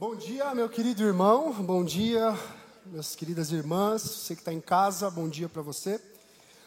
Bom 0.00 0.14
dia, 0.14 0.54
meu 0.54 0.68
querido 0.68 1.02
irmão. 1.02 1.52
Bom 1.52 1.82
dia, 1.82 2.32
minhas 2.86 3.16
queridas 3.16 3.50
irmãs. 3.50 4.02
Você 4.02 4.36
que 4.36 4.40
está 4.40 4.52
em 4.52 4.60
casa, 4.60 5.10
bom 5.10 5.28
dia 5.28 5.48
para 5.48 5.60
você. 5.60 6.00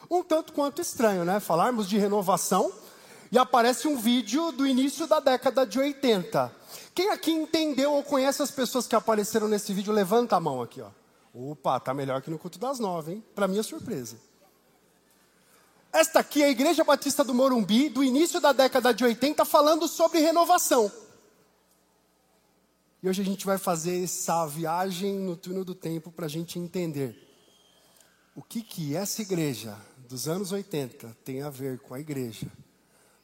Um 0.09 0.21
tanto 0.21 0.51
quanto 0.51 0.81
estranho, 0.81 1.23
né? 1.23 1.39
Falarmos 1.39 1.87
de 1.87 1.97
renovação 1.97 2.69
e 3.31 3.37
aparece 3.37 3.87
um 3.87 3.97
vídeo 3.97 4.51
do 4.51 4.67
início 4.67 5.07
da 5.07 5.21
década 5.21 5.65
de 5.65 5.79
80. 5.79 6.53
Quem 6.93 7.09
aqui 7.09 7.31
entendeu 7.31 7.93
ou 7.93 8.03
conhece 8.03 8.43
as 8.43 8.51
pessoas 8.51 8.85
que 8.85 8.97
apareceram 8.97 9.47
nesse 9.47 9.71
vídeo, 9.71 9.93
levanta 9.93 10.35
a 10.35 10.39
mão 10.41 10.61
aqui, 10.61 10.81
ó. 10.81 10.89
Opa, 11.33 11.79
tá 11.79 11.93
melhor 11.93 12.21
que 12.21 12.29
no 12.29 12.37
culto 12.37 12.59
das 12.59 12.79
nove, 12.79 13.13
hein? 13.13 13.23
Para 13.33 13.47
minha 13.47 13.63
surpresa. 13.63 14.17
Esta 15.93 16.19
aqui 16.19 16.43
é 16.43 16.47
a 16.47 16.49
Igreja 16.49 16.83
Batista 16.83 17.23
do 17.23 17.33
Morumbi, 17.33 17.87
do 17.87 18.03
início 18.03 18.41
da 18.41 18.51
década 18.51 18.93
de 18.93 19.05
80, 19.05 19.45
falando 19.45 19.87
sobre 19.87 20.19
renovação. 20.19 20.91
E 23.03 23.09
hoje 23.09 23.23
a 23.23 23.25
gente 23.25 23.47
vai 23.47 23.57
fazer 23.57 24.03
essa 24.03 24.45
viagem 24.45 25.17
no 25.17 25.35
túnel 25.35 25.65
do 25.65 25.73
tempo 25.73 26.11
para 26.11 26.27
a 26.27 26.29
gente 26.29 26.59
entender 26.59 27.17
o 28.35 28.43
que, 28.43 28.61
que 28.61 28.95
essa 28.95 29.23
igreja 29.23 29.75
dos 30.07 30.27
anos 30.27 30.51
80 30.51 31.17
tem 31.25 31.41
a 31.41 31.49
ver 31.49 31.79
com 31.79 31.95
a 31.95 31.99
igreja 31.99 32.45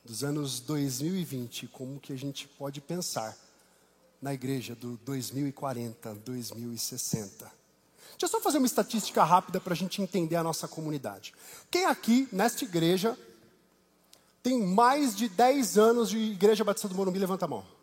dos 0.04 0.24
anos 0.24 0.60
2020, 0.62 1.68
como 1.68 2.00
que 2.00 2.12
a 2.12 2.18
gente 2.18 2.48
pode 2.48 2.82
pensar 2.82 3.38
na 4.20 4.34
igreja 4.34 4.74
do 4.74 4.98
2040, 5.06 6.16
2060. 6.16 7.28
Deixa 7.38 7.54
eu 8.24 8.28
só 8.28 8.42
fazer 8.42 8.58
uma 8.58 8.66
estatística 8.66 9.24
rápida 9.24 9.60
para 9.60 9.74
a 9.74 9.78
gente 9.78 10.02
entender 10.02 10.38
a 10.38 10.44
nossa 10.44 10.68
comunidade. 10.68 11.36
Quem 11.70 11.86
aqui, 11.86 12.28
nesta 12.32 12.64
igreja, 12.64 13.16
tem 14.42 14.60
mais 14.60 15.16
de 15.16 15.30
10 15.30 15.78
anos 15.78 16.10
de 16.10 16.18
Igreja 16.18 16.64
Batista 16.64 16.88
do 16.88 16.96
Morumbi? 16.96 17.20
Levanta 17.20 17.46
a 17.46 17.48
mão. 17.48 17.77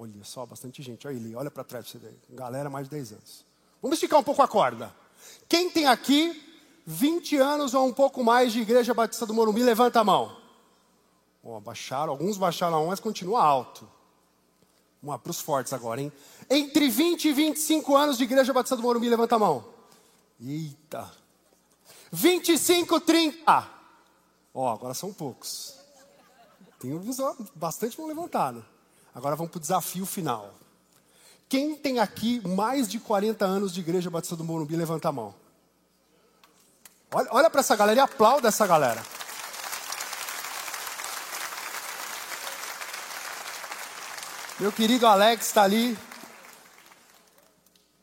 Olha 0.00 0.22
só, 0.22 0.46
bastante 0.46 0.80
gente. 0.80 1.08
Olha 1.08 1.16
ele, 1.16 1.34
olha 1.34 1.50
para 1.50 1.64
trás 1.64 1.88
você. 1.88 1.98
Galera, 2.30 2.70
mais 2.70 2.86
de 2.86 2.92
10 2.92 3.12
anos. 3.12 3.44
Vamos 3.82 3.96
esticar 3.96 4.20
um 4.20 4.22
pouco 4.22 4.40
a 4.40 4.46
corda. 4.46 4.94
Quem 5.48 5.68
tem 5.68 5.88
aqui 5.88 6.40
20 6.86 7.36
anos 7.36 7.74
ou 7.74 7.84
um 7.84 7.92
pouco 7.92 8.22
mais 8.22 8.52
de 8.52 8.60
Igreja 8.60 8.94
Batista 8.94 9.26
do 9.26 9.34
Morumbi, 9.34 9.60
levanta 9.60 9.98
a 9.98 10.04
mão. 10.04 10.40
Oh, 11.42 11.60
baixaram, 11.60 12.12
alguns 12.12 12.36
baixaram 12.36 12.76
a 12.76 12.78
mão, 12.78 12.88
mas 12.88 13.00
continua 13.00 13.42
alto. 13.42 13.90
Vamos 15.02 15.20
para 15.20 15.30
os 15.32 15.40
fortes 15.40 15.72
agora, 15.72 16.00
hein? 16.00 16.12
Entre 16.48 16.88
20 16.88 17.24
e 17.24 17.32
25 17.32 17.96
anos 17.96 18.16
de 18.16 18.22
Igreja 18.22 18.52
Batista 18.52 18.76
do 18.76 18.82
Morumbi, 18.82 19.08
levanta 19.08 19.34
a 19.34 19.38
mão. 19.38 19.64
Eita. 20.40 21.10
25, 22.12 23.00
30. 23.00 23.68
Ó, 24.54 24.72
agora 24.72 24.94
são 24.94 25.12
poucos. 25.12 25.74
Tem 26.78 26.92
bastante 27.56 27.98
mão 27.98 28.06
levantada. 28.06 28.64
Agora 29.18 29.34
vamos 29.34 29.50
para 29.50 29.58
o 29.58 29.60
desafio 29.60 30.06
final. 30.06 30.54
Quem 31.48 31.74
tem 31.74 31.98
aqui 31.98 32.40
mais 32.46 32.86
de 32.86 33.00
40 33.00 33.44
anos 33.44 33.74
de 33.74 33.80
Igreja 33.80 34.08
Batista 34.08 34.36
do 34.36 34.44
Morumbi, 34.44 34.76
levanta 34.76 35.08
a 35.08 35.12
mão. 35.12 35.34
Olha, 37.12 37.28
olha 37.32 37.50
para 37.50 37.58
essa 37.58 37.74
galera 37.74 37.98
e 37.98 38.00
aplauda 38.00 38.46
essa 38.46 38.64
galera. 38.64 39.02
Meu 44.60 44.70
querido 44.70 45.04
Alex 45.04 45.46
está 45.46 45.64
ali. 45.64 45.98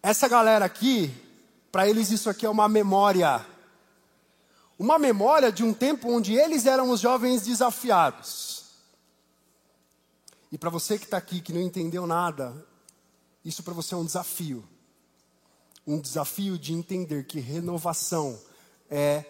Essa 0.03 0.27
galera 0.27 0.65
aqui, 0.65 1.15
para 1.71 1.87
eles 1.87 2.11
isso 2.11 2.29
aqui 2.29 2.45
é 2.45 2.49
uma 2.49 2.67
memória. 2.67 3.45
Uma 4.77 4.99
memória 4.99 5.49
de 5.49 5.63
um 5.63 5.73
tempo 5.73 6.11
onde 6.11 6.35
eles 6.35 6.65
eram 6.65 6.89
os 6.89 6.99
jovens 6.99 7.43
desafiados. 7.43 8.54
E 10.55 10.57
para 10.57 10.69
você 10.69 10.97
que 10.97 11.03
está 11.03 11.17
aqui, 11.17 11.41
que 11.41 11.51
não 11.51 11.59
entendeu 11.59 12.07
nada, 12.07 12.55
isso 13.43 13.61
para 13.61 13.73
você 13.73 13.93
é 13.93 13.97
um 13.97 14.05
desafio. 14.05 14.65
Um 15.85 15.99
desafio 15.99 16.57
de 16.57 16.71
entender 16.71 17.25
que 17.25 17.41
renovação 17.41 18.39
é 18.89 19.25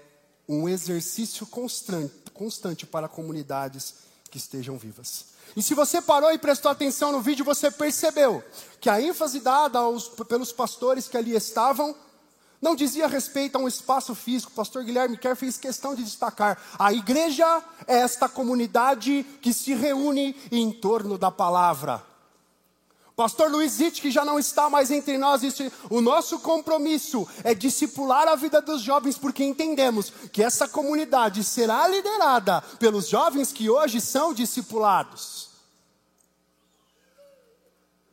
um 0.48 0.70
exercício 0.70 1.48
constante, 1.48 2.86
para 2.86 3.08
comunidades 3.08 3.96
que 4.30 4.38
estejam 4.38 4.78
vivas. 4.78 5.26
E 5.58 5.64
se 5.64 5.74
você 5.74 6.00
parou 6.00 6.32
e 6.32 6.38
prestou 6.38 6.70
atenção 6.70 7.12
no 7.12 7.22
vídeo, 7.22 7.44
você 7.44 7.72
percebeu 7.72 8.44
que 8.80 8.88
a 8.88 9.02
ênfase 9.02 9.40
dada 9.40 9.80
aos, 9.80 10.08
pelos 10.08 10.52
pastores 10.52 11.08
que 11.08 11.18
ali 11.18 11.36
estavam 11.36 11.96
não 12.62 12.76
dizia 12.76 13.08
respeito 13.08 13.58
a 13.58 13.60
um 13.60 13.68
espaço 13.68 14.16
físico. 14.16 14.52
Pastor 14.52 14.84
Guilherme 14.84 15.18
Kerr 15.18 15.36
fez 15.36 15.58
questão 15.58 15.94
de 15.94 16.04
destacar. 16.04 16.58
A 16.80 16.94
igreja 16.94 17.64
é 17.88 17.98
esta 17.98 18.28
comunidade 18.30 19.24
que 19.42 19.54
se 19.54 19.74
reúne 19.74 20.36
em 20.52 20.72
torno 20.72 21.18
da 21.18 21.30
palavra. 21.30 22.04
Pastor 23.16 23.50
Luiz 23.50 23.80
Witt, 23.80 24.02
que 24.02 24.12
já 24.12 24.26
não 24.26 24.38
está 24.38 24.70
mais 24.70 24.92
entre 24.92 25.18
nós, 25.18 25.42
disse: 25.42 25.72
o 25.90 26.02
nosso 26.02 26.40
compromisso 26.40 27.28
é 27.44 27.54
discipular 27.54 28.28
a 28.28 28.36
vida 28.36 28.62
dos 28.62 28.82
jovens, 28.82 29.18
porque 29.18 29.44
entendemos 29.44 30.12
que 30.34 30.44
essa 30.44 30.68
comunidade 30.68 31.44
será 31.44 31.88
liderada 31.88 32.62
pelos 32.78 33.08
jovens 33.08 33.54
que 33.54 33.70
hoje 33.70 34.02
são 34.02 34.34
discipulados. 34.34 35.50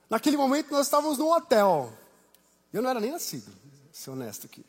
Naquele 0.09 0.37
momento 0.37 0.71
nós 0.71 0.87
estávamos 0.87 1.19
num 1.19 1.33
hotel. 1.33 1.93
Eu 2.73 2.81
não 2.81 2.91
era 2.91 3.01
nem 3.01 3.11
nascido 3.11 3.62
ser 3.93 4.11
honesto 4.11 4.47
aqui. 4.47 4.65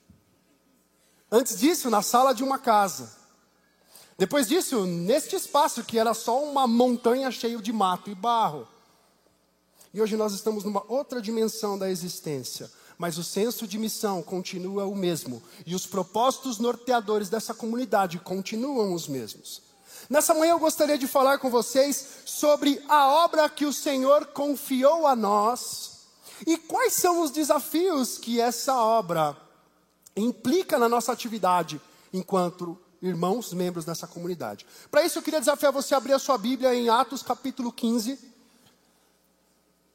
Antes 1.31 1.57
disso, 1.57 1.89
na 1.89 2.01
sala 2.01 2.34
de 2.34 2.44
uma 2.44 2.59
casa. 2.59 3.11
Depois 4.17 4.47
disso, 4.47 4.85
neste 4.85 5.35
espaço 5.35 5.84
que 5.84 5.97
era 5.97 6.13
só 6.13 6.44
uma 6.44 6.67
montanha 6.67 7.31
cheia 7.31 7.57
de 7.57 7.73
mato 7.73 8.12
e 8.12 8.16
barro. 8.16 8.67
E 9.94 10.01
hoje 10.01 10.16
nós 10.16 10.33
estamos 10.33 10.63
numa 10.63 10.83
outra 10.88 11.22
dimensão 11.22 11.78
da 11.78 11.89
existência, 11.89 12.69
mas 12.97 13.17
o 13.17 13.23
senso 13.23 13.66
de 13.66 13.79
missão 13.79 14.22
continua 14.22 14.85
o 14.85 14.95
mesmo 14.95 15.41
e 15.66 15.73
os 15.73 15.85
propósitos 15.85 16.59
norteadores 16.59 17.29
dessa 17.29 17.53
comunidade 17.53 18.19
continuam 18.19 18.94
os 18.94 19.07
mesmos. 19.07 19.62
Nessa 20.09 20.33
manhã 20.33 20.51
eu 20.51 20.59
gostaria 20.59 20.97
de 20.97 21.07
falar 21.07 21.39
com 21.39 21.50
vocês 21.50 22.07
sobre 22.25 22.83
a 22.88 23.07
obra 23.07 23.50
que 23.50 23.66
o 23.66 23.73
Senhor 23.73 24.28
confiou 24.28 25.07
a 25.07 25.16
nós 25.16 25.93
e 26.45 26.57
quais 26.57 26.94
são 26.94 27.21
os 27.21 27.31
desafios 27.31 28.17
que 28.17 28.39
essa 28.39 28.75
obra 28.75 29.38
implica 30.16 30.77
na 30.77 30.89
nossa 30.89 31.11
atividade 31.11 31.81
enquanto 32.11 32.79
irmãos, 33.01 33.53
membros 33.53 33.85
dessa 33.85 34.07
comunidade? 34.07 34.66
Para 34.89 35.03
isso 35.03 35.19
eu 35.19 35.23
queria 35.23 35.39
desafiar 35.39 35.71
você 35.71 35.94
a 35.94 35.97
abrir 35.97 36.13
a 36.13 36.19
sua 36.19 36.38
Bíblia 36.38 36.73
em 36.73 36.89
Atos 36.89 37.21
capítulo 37.21 37.71
15, 37.71 38.19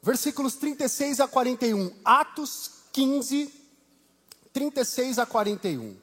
versículos 0.01 0.55
36 0.55 1.19
a 1.19 1.27
41. 1.27 1.91
Atos 2.03 2.71
15, 2.91 3.53
36 4.53 5.19
a 5.19 5.25
41. 5.25 5.95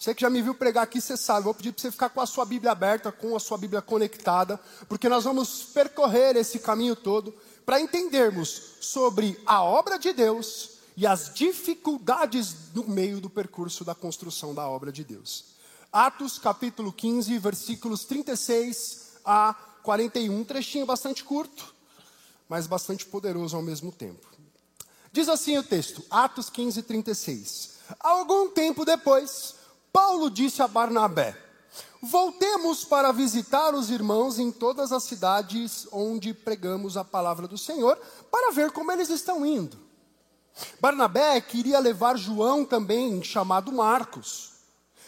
Você 0.00 0.14
que 0.14 0.22
já 0.22 0.30
me 0.30 0.40
viu 0.40 0.54
pregar 0.54 0.84
aqui, 0.84 0.98
você 0.98 1.14
sabe. 1.14 1.44
Vou 1.44 1.52
pedir 1.52 1.72
para 1.72 1.82
você 1.82 1.90
ficar 1.90 2.08
com 2.08 2.22
a 2.22 2.26
sua 2.26 2.46
Bíblia 2.46 2.72
aberta, 2.72 3.12
com 3.12 3.36
a 3.36 3.40
sua 3.40 3.58
Bíblia 3.58 3.82
conectada, 3.82 4.58
porque 4.88 5.10
nós 5.10 5.24
vamos 5.24 5.64
percorrer 5.64 6.36
esse 6.36 6.58
caminho 6.58 6.96
todo 6.96 7.34
para 7.64 7.80
entendermos 7.80 8.76
sobre 8.80 9.40
a 9.46 9.62
obra 9.62 9.98
de 9.98 10.12
Deus 10.12 10.78
e 10.96 11.06
as 11.06 11.32
dificuldades 11.32 12.72
no 12.74 12.84
meio 12.84 13.20
do 13.20 13.30
percurso 13.30 13.84
da 13.84 13.94
construção 13.94 14.54
da 14.54 14.68
obra 14.68 14.92
de 14.92 15.04
Deus. 15.04 15.46
Atos 15.92 16.38
capítulo 16.38 16.92
15, 16.92 17.38
versículos 17.38 18.04
36 18.04 19.18
a 19.24 19.54
41, 19.82 20.40
um 20.40 20.44
trechinho 20.44 20.86
bastante 20.86 21.24
curto, 21.24 21.74
mas 22.48 22.66
bastante 22.66 23.06
poderoso 23.06 23.56
ao 23.56 23.62
mesmo 23.62 23.90
tempo. 23.90 24.26
Diz 25.12 25.28
assim 25.28 25.58
o 25.58 25.62
texto, 25.62 26.04
Atos 26.10 26.48
15, 26.50 26.82
36. 26.82 27.78
Algum 27.98 28.50
tempo 28.50 28.84
depois, 28.84 29.56
Paulo 29.92 30.30
disse 30.30 30.62
a 30.62 30.68
Barnabé: 30.68 31.36
Voltemos 32.02 32.84
para 32.84 33.12
visitar 33.12 33.74
os 33.74 33.90
irmãos 33.90 34.38
em 34.38 34.50
todas 34.50 34.90
as 34.90 35.04
cidades 35.04 35.86
onde 35.92 36.32
pregamos 36.32 36.96
a 36.96 37.04
palavra 37.04 37.46
do 37.46 37.58
Senhor, 37.58 37.98
para 38.30 38.52
ver 38.52 38.70
como 38.72 38.90
eles 38.90 39.10
estão 39.10 39.44
indo. 39.44 39.76
Barnabé 40.80 41.40
queria 41.40 41.78
levar 41.78 42.16
João 42.16 42.64
também, 42.64 43.22
chamado 43.22 43.72
Marcos. 43.72 44.50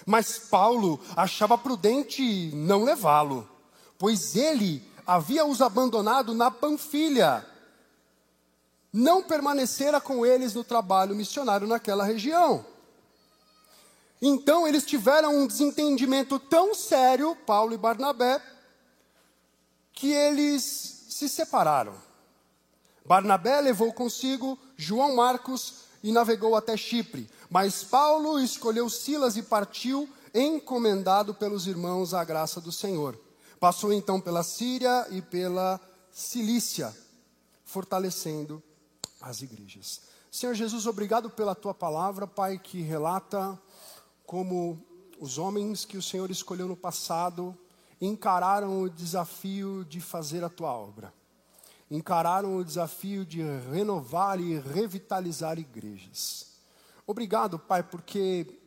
Mas 0.04 0.38
Paulo 0.38 1.00
achava 1.16 1.56
prudente 1.56 2.50
não 2.54 2.84
levá-lo, 2.84 3.48
pois 3.98 4.36
ele 4.36 4.86
havia 5.06 5.44
os 5.44 5.62
abandonado 5.62 6.34
na 6.34 6.50
Panfilha. 6.50 7.46
Não 8.92 9.22
permanecera 9.22 10.00
com 10.00 10.26
eles 10.26 10.54
no 10.54 10.62
trabalho 10.62 11.14
missionário 11.14 11.66
naquela 11.66 12.04
região. 12.04 12.64
Então 14.24 14.68
eles 14.68 14.86
tiveram 14.86 15.36
um 15.36 15.48
desentendimento 15.48 16.38
tão 16.38 16.76
sério, 16.76 17.34
Paulo 17.44 17.74
e 17.74 17.76
Barnabé, 17.76 18.40
que 19.92 20.12
eles 20.12 21.06
se 21.08 21.28
separaram. 21.28 21.92
Barnabé 23.04 23.60
levou 23.60 23.92
consigo 23.92 24.56
João 24.76 25.16
Marcos 25.16 25.74
e 26.04 26.12
navegou 26.12 26.54
até 26.54 26.76
Chipre, 26.76 27.28
mas 27.50 27.82
Paulo 27.82 28.38
escolheu 28.38 28.88
Silas 28.88 29.36
e 29.36 29.42
partiu, 29.42 30.08
encomendado 30.32 31.34
pelos 31.34 31.66
irmãos 31.66 32.14
à 32.14 32.22
graça 32.22 32.60
do 32.60 32.70
Senhor. 32.70 33.18
Passou 33.58 33.92
então 33.92 34.20
pela 34.20 34.44
Síria 34.44 35.04
e 35.10 35.20
pela 35.20 35.80
Cilícia, 36.12 36.96
fortalecendo 37.64 38.62
as 39.20 39.42
igrejas. 39.42 40.00
Senhor 40.30 40.54
Jesus, 40.54 40.86
obrigado 40.86 41.28
pela 41.28 41.54
tua 41.54 41.74
palavra, 41.74 42.26
Pai, 42.26 42.58
que 42.58 42.80
relata 42.80 43.58
como 44.26 44.84
os 45.20 45.38
homens 45.38 45.84
que 45.84 45.96
o 45.96 46.02
Senhor 46.02 46.30
escolheu 46.30 46.66
no 46.66 46.76
passado 46.76 47.56
encararam 48.00 48.82
o 48.82 48.90
desafio 48.90 49.84
de 49.84 50.00
fazer 50.00 50.42
a 50.42 50.48
tua 50.48 50.72
obra. 50.72 51.14
Encararam 51.88 52.56
o 52.56 52.64
desafio 52.64 53.24
de 53.24 53.40
renovar 53.70 54.40
e 54.40 54.58
revitalizar 54.58 55.58
igrejas. 55.58 56.48
Obrigado, 57.06 57.58
Pai, 57.58 57.82
porque 57.82 58.58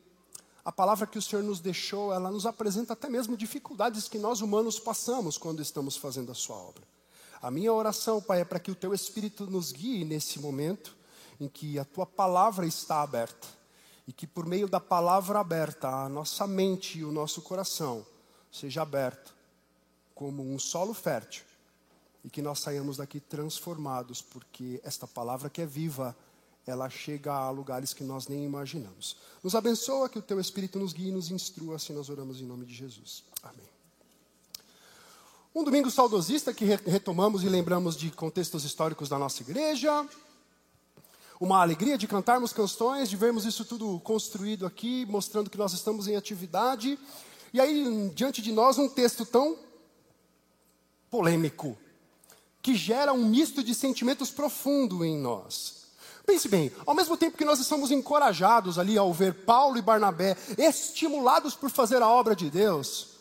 a 0.64 0.72
palavra 0.72 1.06
que 1.06 1.18
o 1.18 1.22
Senhor 1.22 1.44
nos 1.44 1.60
deixou, 1.60 2.14
ela 2.14 2.32
nos 2.32 2.46
apresenta 2.46 2.94
até 2.94 3.10
mesmo 3.10 3.36
dificuldades 3.36 4.08
que 4.08 4.18
nós 4.18 4.40
humanos 4.40 4.80
passamos 4.80 5.38
quando 5.38 5.62
estamos 5.62 5.98
fazendo 5.98 6.32
a 6.32 6.36
sua 6.36 6.56
obra. 6.56 6.84
A 7.42 7.52
minha 7.52 7.74
oração, 7.74 8.22
Pai, 8.22 8.42
é 8.42 8.46
para 8.46 8.60
que 8.60 8.72
o 8.72 8.76
teu 8.76 8.94
Espírito 8.94 9.46
nos 9.46 9.72
guie 9.74 10.06
nesse 10.06 10.40
momento 10.40 10.96
em 11.40 11.50
que 11.50 11.78
a 11.78 11.84
tua 11.84 12.06
palavra 12.06 12.66
está 12.66 13.02
aberta 13.02 13.65
e 14.08 14.14
que 14.14 14.28
por 14.28 14.46
meio 14.46 14.68
da 14.68 14.80
palavra 14.80 15.40
aberta, 15.40 15.88
a 15.88 16.10
nossa 16.10 16.46
mente 16.46 17.00
e 17.00 17.06
o 17.06 17.12
nosso 17.12 17.42
coração 17.42 18.06
seja 18.52 18.82
aberto 18.82 19.34
como 20.14 20.44
um 20.44 20.58
solo 20.58 20.94
fértil 20.94 21.44
e 22.24 22.30
que 22.30 22.42
nós 22.42 22.60
saiamos 22.60 22.98
daqui 22.98 23.20
transformados, 23.20 24.22
porque 24.22 24.80
esta 24.84 25.06
palavra 25.06 25.50
que 25.50 25.62
é 25.62 25.66
viva, 25.66 26.16
ela 26.66 26.90
chega 26.90 27.34
a 27.34 27.50
lugares 27.50 27.94
que 27.94 28.04
nós 28.04 28.28
nem 28.28 28.44
imaginamos. 28.44 29.18
Nos 29.44 29.54
abençoa, 29.54 30.10
que 30.10 30.18
o 30.18 30.22
teu 30.22 30.40
Espírito 30.40 30.80
nos 30.80 30.94
guie 30.94 31.10
e 31.10 31.12
nos 31.12 31.30
instrua, 31.30 31.76
assim 31.76 31.94
nós 31.94 32.10
oramos 32.10 32.42
em 32.42 32.46
nome 32.46 32.66
de 32.66 32.74
Jesus. 32.74 33.24
Amém. 33.44 33.70
Um 35.54 35.64
domingo 35.64 35.92
saudosista 35.92 36.54
que 36.54 36.66
retomamos 36.66 37.44
e 37.44 37.50
lembramos 37.50 37.96
de 37.96 38.10
contextos 38.12 38.66
históricos 38.66 39.08
da 39.08 39.20
nossa 39.20 39.42
igreja. 39.42 40.08
Uma 41.40 41.62
alegria 41.62 41.98
de 41.98 42.08
cantarmos 42.08 42.54
canções, 42.54 43.10
de 43.10 43.18
vermos 43.18 43.46
isso 43.46 43.66
tudo 43.66 44.00
construído 44.00 44.66
aqui, 44.66 45.06
mostrando 45.10 45.50
que 45.50 45.58
nós 45.58 45.74
estamos 45.74 46.08
em 46.08 46.16
atividade. 46.16 46.98
E 47.54 47.60
aí, 47.60 48.12
diante 48.16 48.42
de 48.42 48.52
nós, 48.52 48.78
um 48.78 48.88
texto 48.88 49.26
tão 49.26 49.58
polêmico, 51.10 51.78
que 52.62 52.76
gera 52.76 53.14
um 53.14 53.26
misto 53.26 53.64
de 53.64 53.76
sentimentos 53.76 54.32
profundo 54.32 55.04
em 55.04 55.18
nós. 55.18 55.86
Pense 56.26 56.48
bem, 56.48 56.72
ao 56.86 56.96
mesmo 56.96 57.16
tempo 57.16 57.38
que 57.38 57.46
nós 57.46 57.60
estamos 57.60 57.92
encorajados 57.92 58.80
ali 58.80 58.98
ao 58.98 59.14
ver 59.14 59.46
Paulo 59.46 59.78
e 59.78 59.82
Barnabé 59.82 60.36
estimulados 60.58 61.54
por 61.54 61.70
fazer 61.70 62.02
a 62.02 62.10
obra 62.10 62.36
de 62.36 62.50
Deus, 62.50 63.15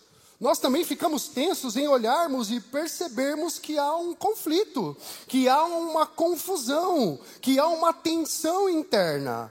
nós 0.44 0.58
também 0.58 0.84
ficamos 0.84 1.26
tensos 1.26 1.74
em 1.74 1.88
olharmos 1.88 2.50
e 2.50 2.60
percebermos 2.60 3.58
que 3.58 3.78
há 3.78 3.96
um 3.96 4.14
conflito, 4.14 4.94
que 5.26 5.48
há 5.48 5.64
uma 5.64 6.06
confusão, 6.06 7.18
que 7.40 7.58
há 7.58 7.66
uma 7.66 7.94
tensão 7.94 8.68
interna. 8.68 9.50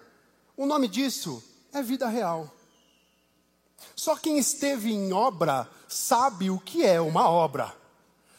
O 0.56 0.68
nome 0.68 0.88
disso 0.88 1.44
é 1.74 1.82
vida 1.82 2.08
real. 2.08 2.48
Só 3.96 4.16
quem 4.16 4.38
esteve 4.38 4.94
em 4.94 5.12
obra 5.12 5.68
sabe 5.88 6.52
o 6.52 6.60
que 6.60 6.86
é 6.86 7.02
uma 7.02 7.28
obra. 7.28 7.76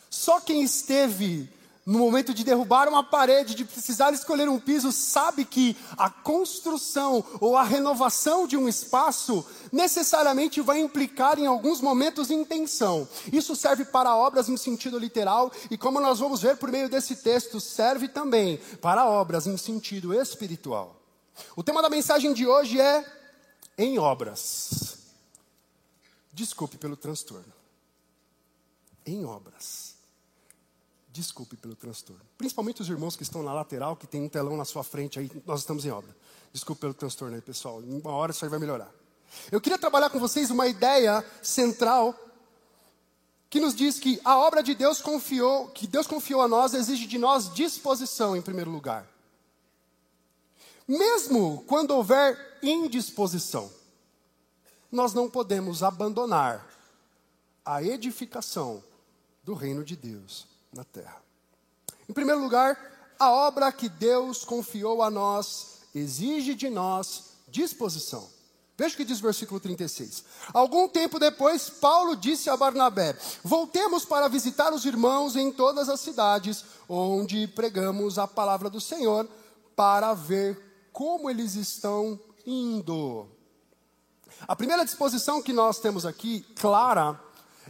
Só 0.09 0.39
quem 0.39 0.63
esteve 0.63 1.53
no 1.87 1.99
momento 1.99 2.33
de 2.33 2.45
derrubar 2.45 2.89
uma 2.89 3.03
parede, 3.03 3.55
de 3.55 3.65
precisar 3.65 4.13
escolher 4.13 4.49
um 4.49 4.59
piso, 4.59 4.91
sabe 4.91 5.45
que 5.45 5.77
a 5.97 6.09
construção 6.09 7.23
ou 7.41 7.57
a 7.57 7.63
renovação 7.63 8.47
de 8.47 8.57
um 8.57 8.69
espaço 8.69 9.45
necessariamente 9.71 10.61
vai 10.61 10.81
implicar 10.81 11.39
em 11.39 11.47
alguns 11.47 11.81
momentos 11.81 12.31
em 12.31 12.45
tensão. 12.45 13.07
Isso 13.33 13.55
serve 13.55 13.85
para 13.85 14.17
obras 14.17 14.49
em 14.49 14.57
sentido 14.57 14.99
literal 14.99 15.53
e, 15.71 15.77
como 15.77 16.01
nós 16.01 16.19
vamos 16.21 16.41
ver 16.41 16.57
por 16.57 16.71
meio 16.71 16.89
desse 16.89 17.17
texto, 17.17 17.61
serve 17.61 18.09
também 18.09 18.57
para 18.81 19.07
obras 19.07 19.47
em 19.47 19.57
sentido 19.57 20.15
espiritual. 20.15 20.97
O 21.55 21.63
tema 21.63 21.83
da 21.83 21.91
mensagem 21.91 22.33
de 22.33 22.47
hoje 22.47 22.81
é 22.81 23.05
em 23.77 23.99
obras. 23.99 24.99
Desculpe 26.33 26.79
pelo 26.79 26.97
transtorno. 26.97 27.53
Em 29.05 29.25
obras. 29.25 29.84
Desculpe 31.15 31.57
pelo 31.57 31.77
transtorno. 31.77 32.21
Principalmente 32.37 32.83
os 32.83 32.89
irmãos 32.89 33.15
que 33.15 33.23
estão 33.23 33.41
na 33.41 33.53
lateral, 33.53 33.95
que 33.95 34.05
tem 34.05 34.21
um 34.21 34.29
telão 34.29 34.57
na 34.57 34.65
sua 34.65 34.83
frente 34.83 35.17
aí, 35.17 35.31
nós 35.47 35.61
estamos 35.61 35.87
em 35.87 35.91
obra. 35.91 36.15
Desculpe 36.53 36.81
pelo 36.81 36.93
transtorno 36.93 37.37
aí, 37.37 37.41
pessoal. 37.41 37.81
Em 37.85 38.01
uma 38.01 38.11
hora 38.11 38.33
isso 38.33 38.45
aí 38.45 38.51
vai 38.51 38.59
melhorar. 38.59 38.93
Eu 39.53 39.61
queria 39.61 39.79
trabalhar 39.79 40.11
com 40.11 40.19
vocês 40.19 40.51
uma 40.51 40.67
ideia 40.67 41.25
central 41.41 42.19
que 43.49 43.61
nos 43.61 43.77
diz 43.77 44.01
que 44.01 44.21
a 44.25 44.37
obra 44.37 44.61
de 44.61 44.75
Deus 44.75 45.01
confiou, 45.01 45.69
que 45.69 45.87
Deus 45.87 46.09
confiou 46.09 46.43
a 46.43 46.49
nós, 46.49 46.75
exige 46.75 47.07
de 47.07 47.17
nós 47.17 47.55
disposição 47.55 48.37
em 48.37 48.43
primeiro 48.43 48.73
lugar. 48.73 49.09
Mesmo 50.89 51.63
quando 51.69 51.93
houver 51.93 52.59
indisposição, 52.61 53.71
nós 54.91 55.15
não 55.15 55.31
podemos 55.31 55.85
abandonar 55.85 56.67
a 57.65 57.81
edificação 57.85 58.83
do 59.45 59.55
reino 59.55 59.85
de 59.85 59.95
Deus 59.95 60.53
na 60.75 60.85
terra. 60.85 61.23
Em 62.09 62.13
primeiro 62.13 62.41
lugar, 62.41 62.79
a 63.19 63.31
obra 63.31 63.73
que 63.73 63.89
Deus 63.89 64.45
confiou 64.45 65.03
a 65.03 65.11
nós 65.11 65.79
exige 65.95 66.55
de 66.55 66.69
nós 66.69 67.35
disposição. 67.49 68.29
Veja 68.77 68.95
o 68.95 68.97
que 68.97 69.05
diz 69.05 69.21
o 69.21 69.23
versículo 69.23 69.61
36. 69.61 70.25
Algum 70.53 70.89
tempo 70.89 71.21
depois, 71.21 71.71
Paulo 71.71 72.17
disse 72.17 72.51
a 72.51 72.57
Barnabé: 72.57 73.17
Voltemos 73.45 74.05
para 74.05 74.29
visitar 74.29 74.73
os 74.73 74.85
irmãos 74.85 75.37
em 75.37 75.53
todas 75.53 75.89
as 75.89 76.01
cidades 76.01 76.65
onde 76.89 77.47
pregamos 77.47 78.19
a 78.19 78.27
palavra 78.27 78.69
do 78.69 78.81
Senhor, 78.81 79.29
para 79.77 80.13
ver 80.13 80.89
como 80.93 81.31
eles 81.31 81.55
estão 81.55 82.19
indo. 82.45 83.29
A 84.47 84.57
primeira 84.57 84.85
disposição 84.85 85.41
que 85.41 85.53
nós 85.53 85.79
temos 85.79 86.05
aqui, 86.05 86.41
clara, 86.57 87.19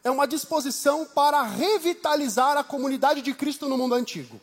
é 0.04 0.10
uma 0.10 0.26
disposição 0.26 1.06
para 1.06 1.42
revitalizar 1.42 2.58
a 2.58 2.62
comunidade 2.62 3.22
de 3.22 3.32
Cristo 3.32 3.68
no 3.68 3.78
mundo 3.78 3.94
antigo. 3.94 4.38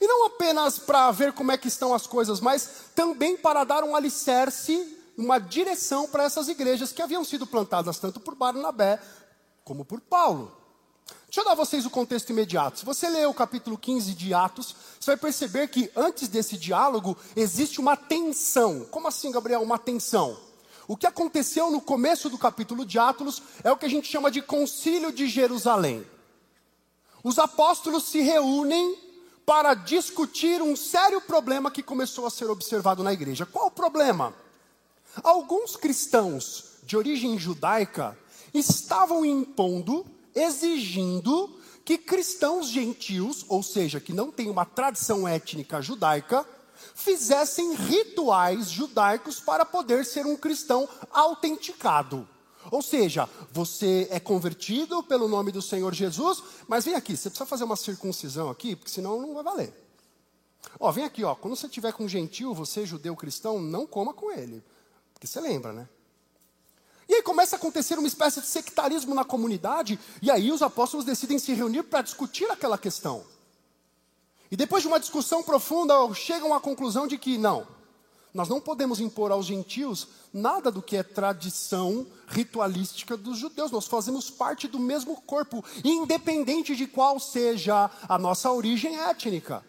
E 0.00 0.06
não 0.06 0.26
apenas 0.26 0.78
para 0.78 1.10
ver 1.10 1.32
como 1.32 1.50
é 1.50 1.58
que 1.58 1.66
estão 1.66 1.92
as 1.92 2.06
coisas, 2.06 2.40
mas 2.40 2.70
também 2.94 3.36
para 3.36 3.64
dar 3.64 3.82
um 3.82 3.96
alicerce, 3.96 4.96
uma 5.18 5.38
direção 5.38 6.06
para 6.06 6.24
essas 6.24 6.48
igrejas 6.48 6.92
que 6.92 7.02
haviam 7.02 7.24
sido 7.24 7.46
plantadas 7.46 7.98
tanto 7.98 8.20
por 8.20 8.36
Barnabé 8.36 9.00
como 9.64 9.84
por 9.84 10.00
Paulo. 10.00 10.52
Deixa 11.24 11.40
eu 11.40 11.44
dar 11.44 11.52
a 11.52 11.56
vocês 11.56 11.84
o 11.84 11.90
contexto 11.90 12.30
imediato. 12.30 12.78
Se 12.78 12.84
você 12.84 13.08
ler 13.08 13.26
o 13.26 13.34
capítulo 13.34 13.76
15 13.76 14.14
de 14.14 14.32
Atos, 14.32 14.76
você 15.00 15.10
vai 15.10 15.16
perceber 15.16 15.68
que 15.68 15.90
antes 15.96 16.28
desse 16.28 16.56
diálogo 16.56 17.16
existe 17.34 17.80
uma 17.80 17.96
tensão. 17.96 18.86
Como 18.90 19.08
assim, 19.08 19.32
Gabriel, 19.32 19.60
uma 19.60 19.78
tensão? 19.78 20.45
O 20.88 20.96
que 20.96 21.06
aconteceu 21.06 21.70
no 21.70 21.80
começo 21.80 22.30
do 22.30 22.38
capítulo 22.38 22.86
de 22.86 22.98
Atos 22.98 23.42
é 23.64 23.72
o 23.72 23.76
que 23.76 23.86
a 23.86 23.90
gente 23.90 24.08
chama 24.08 24.30
de 24.30 24.40
Concílio 24.40 25.10
de 25.10 25.26
Jerusalém. 25.26 26.06
Os 27.24 27.38
apóstolos 27.38 28.04
se 28.04 28.20
reúnem 28.20 28.96
para 29.44 29.74
discutir 29.74 30.62
um 30.62 30.76
sério 30.76 31.20
problema 31.20 31.70
que 31.70 31.82
começou 31.82 32.26
a 32.26 32.30
ser 32.30 32.48
observado 32.50 33.02
na 33.02 33.12
igreja. 33.12 33.44
Qual 33.44 33.66
o 33.66 33.70
problema? 33.70 34.32
Alguns 35.22 35.76
cristãos 35.76 36.76
de 36.84 36.96
origem 36.96 37.36
judaica 37.38 38.16
estavam 38.54 39.24
impondo, 39.24 40.06
exigindo 40.34 41.58
que 41.84 41.98
cristãos 41.98 42.68
gentios, 42.68 43.44
ou 43.48 43.62
seja, 43.62 44.00
que 44.00 44.12
não 44.12 44.30
têm 44.30 44.50
uma 44.50 44.64
tradição 44.64 45.26
étnica 45.26 45.80
judaica, 45.80 46.46
fizessem 46.96 47.74
rituais 47.74 48.70
judaicos 48.70 49.38
para 49.38 49.66
poder 49.66 50.04
ser 50.04 50.24
um 50.24 50.34
cristão 50.34 50.88
autenticado. 51.12 52.26
Ou 52.70 52.82
seja, 52.82 53.28
você 53.52 54.08
é 54.10 54.18
convertido 54.18 55.02
pelo 55.02 55.28
nome 55.28 55.52
do 55.52 55.62
Senhor 55.62 55.94
Jesus, 55.94 56.42
mas 56.66 56.86
vem 56.86 56.94
aqui, 56.94 57.16
você 57.16 57.28
precisa 57.28 57.46
fazer 57.46 57.64
uma 57.64 57.76
circuncisão 57.76 58.50
aqui, 58.50 58.74
porque 58.74 58.90
senão 58.90 59.20
não 59.20 59.34
vai 59.34 59.44
valer. 59.44 59.72
Ó, 60.80 60.90
vem 60.90 61.04
aqui, 61.04 61.22
ó, 61.22 61.34
quando 61.34 61.54
você 61.54 61.68
tiver 61.68 61.92
com 61.92 62.04
um 62.04 62.08
gentil, 62.08 62.54
você 62.54 62.84
judeu 62.84 63.14
cristão, 63.14 63.60
não 63.60 63.86
coma 63.86 64.12
com 64.12 64.32
ele. 64.32 64.64
Porque 65.12 65.26
você 65.26 65.40
lembra, 65.40 65.72
né? 65.72 65.88
E 67.08 67.14
aí 67.14 67.22
começa 67.22 67.54
a 67.54 67.58
acontecer 67.58 67.98
uma 67.98 68.08
espécie 68.08 68.40
de 68.40 68.46
sectarismo 68.46 69.14
na 69.14 69.24
comunidade, 69.24 70.00
e 70.20 70.30
aí 70.30 70.50
os 70.50 70.62
apóstolos 70.62 71.04
decidem 71.04 71.38
se 71.38 71.52
reunir 71.52 71.84
para 71.84 72.02
discutir 72.02 72.50
aquela 72.50 72.78
questão. 72.78 73.35
E 74.50 74.56
depois 74.56 74.82
de 74.82 74.88
uma 74.88 75.00
discussão 75.00 75.42
profunda, 75.42 75.94
chegam 76.14 76.54
à 76.54 76.60
conclusão 76.60 77.06
de 77.06 77.18
que 77.18 77.36
não, 77.36 77.66
nós 78.36 78.48
não 78.48 78.60
podemos 78.60 79.00
impor 79.00 79.32
aos 79.32 79.46
gentios 79.46 80.08
nada 80.32 80.70
do 80.70 80.82
que 80.82 80.96
é 80.96 81.02
tradição 81.02 82.06
ritualística 82.28 83.16
dos 83.16 83.38
judeus. 83.38 83.70
Nós 83.70 83.86
fazemos 83.86 84.28
parte 84.28 84.68
do 84.68 84.78
mesmo 84.78 85.16
corpo, 85.22 85.64
independente 85.82 86.76
de 86.76 86.86
qual 86.86 87.18
seja 87.18 87.90
a 88.06 88.18
nossa 88.18 88.52
origem 88.52 88.98
étnica. 88.98 89.64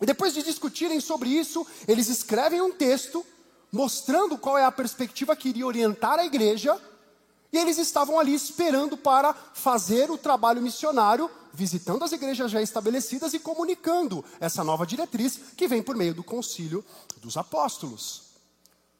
E 0.00 0.04
depois 0.04 0.34
de 0.34 0.42
discutirem 0.42 1.00
sobre 1.00 1.30
isso, 1.30 1.66
eles 1.88 2.08
escrevem 2.08 2.60
um 2.60 2.72
texto 2.72 3.24
mostrando 3.72 4.36
qual 4.36 4.58
é 4.58 4.64
a 4.64 4.70
perspectiva 4.70 5.34
que 5.34 5.48
iria 5.48 5.66
orientar 5.66 6.18
a 6.18 6.26
igreja, 6.26 6.78
e 7.50 7.56
eles 7.56 7.78
estavam 7.78 8.20
ali 8.20 8.34
esperando 8.34 8.98
para 8.98 9.32
fazer 9.32 10.10
o 10.10 10.18
trabalho 10.18 10.60
missionário 10.60 11.30
visitando 11.52 12.04
as 12.04 12.12
igrejas 12.12 12.50
já 12.50 12.62
estabelecidas 12.62 13.34
e 13.34 13.38
comunicando 13.38 14.24
essa 14.40 14.64
nova 14.64 14.86
diretriz 14.86 15.38
que 15.56 15.68
vem 15.68 15.82
por 15.82 15.96
meio 15.96 16.14
do 16.14 16.24
concílio 16.24 16.84
dos 17.18 17.36
apóstolos. 17.36 18.32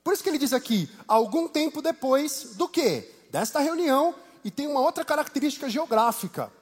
Por 0.02 0.12
isso 0.12 0.23
que 0.23 0.28
ele 0.28 0.38
diz 0.38 0.52
aqui, 0.52 0.90
algum 1.06 1.49
tempo 1.49 1.80
depois 1.80 2.54
do 2.54 2.68
que? 2.68 3.09
Desta 3.30 3.61
reunião, 3.61 4.14
e 4.44 4.50
tem 4.50 4.66
uma 4.66 4.80
outra 4.80 5.04
característica 5.04 5.71
geográfica. 5.71 6.52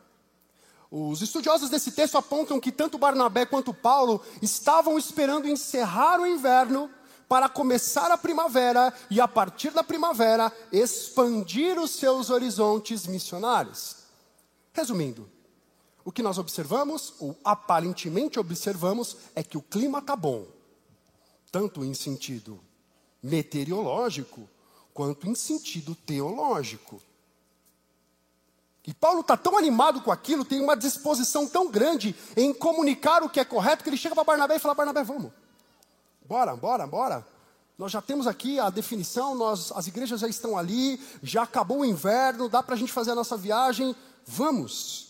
Os 0.90 1.22
estudiosos 1.22 1.70
desse 1.70 1.92
texto 1.92 2.18
apontam 2.18 2.60
que 2.60 2.72
tanto 2.72 2.98
Barnabé 2.98 3.46
quanto 3.46 3.72
Paulo 3.72 4.20
estavam 4.42 4.98
esperando 4.98 5.48
encerrar 5.48 6.20
o 6.20 6.26
inverno 6.26 6.90
para 7.28 7.48
começar 7.48 8.10
a 8.10 8.18
primavera 8.18 8.92
e, 9.08 9.20
a 9.20 9.28
partir 9.28 9.70
da 9.70 9.84
primavera, 9.84 10.52
expandir 10.72 11.78
os 11.78 11.92
seus 11.92 12.28
horizontes 12.28 13.06
missionários. 13.06 13.98
Resumindo, 14.72 15.30
o 16.04 16.12
que 16.12 16.22
nós 16.22 16.38
observamos, 16.38 17.14
ou 17.18 17.36
aparentemente 17.44 18.38
observamos, 18.38 19.16
é 19.34 19.42
que 19.42 19.58
o 19.58 19.62
clima 19.62 19.98
está 19.98 20.16
bom, 20.16 20.46
tanto 21.52 21.84
em 21.84 21.94
sentido 21.94 22.60
meteorológico, 23.22 24.48
quanto 24.94 25.28
em 25.28 25.34
sentido 25.34 25.94
teológico. 25.94 27.00
E 28.86 28.94
Paulo 28.94 29.20
está 29.20 29.36
tão 29.36 29.58
animado 29.58 30.00
com 30.00 30.10
aquilo, 30.10 30.44
tem 30.44 30.60
uma 30.60 30.76
disposição 30.76 31.46
tão 31.46 31.70
grande 31.70 32.16
em 32.36 32.52
comunicar 32.52 33.22
o 33.22 33.28
que 33.28 33.38
é 33.38 33.44
correto, 33.44 33.84
que 33.84 33.90
ele 33.90 33.96
chega 33.96 34.14
para 34.14 34.24
Barnabé 34.24 34.56
e 34.56 34.58
fala: 34.58 34.74
Barnabé, 34.74 35.04
vamos, 35.04 35.30
bora, 36.26 36.56
bora, 36.56 36.86
bora. 36.86 37.26
Nós 37.76 37.92
já 37.92 38.02
temos 38.02 38.26
aqui 38.26 38.58
a 38.58 38.68
definição, 38.68 39.34
nós, 39.34 39.72
as 39.72 39.86
igrejas 39.86 40.20
já 40.20 40.28
estão 40.28 40.56
ali, 40.56 41.00
já 41.22 41.44
acabou 41.44 41.80
o 41.80 41.84
inverno, 41.84 42.48
dá 42.48 42.62
para 42.62 42.74
a 42.74 42.78
gente 42.78 42.92
fazer 42.92 43.12
a 43.12 43.14
nossa 43.14 43.36
viagem, 43.36 43.96
vamos. 44.26 45.09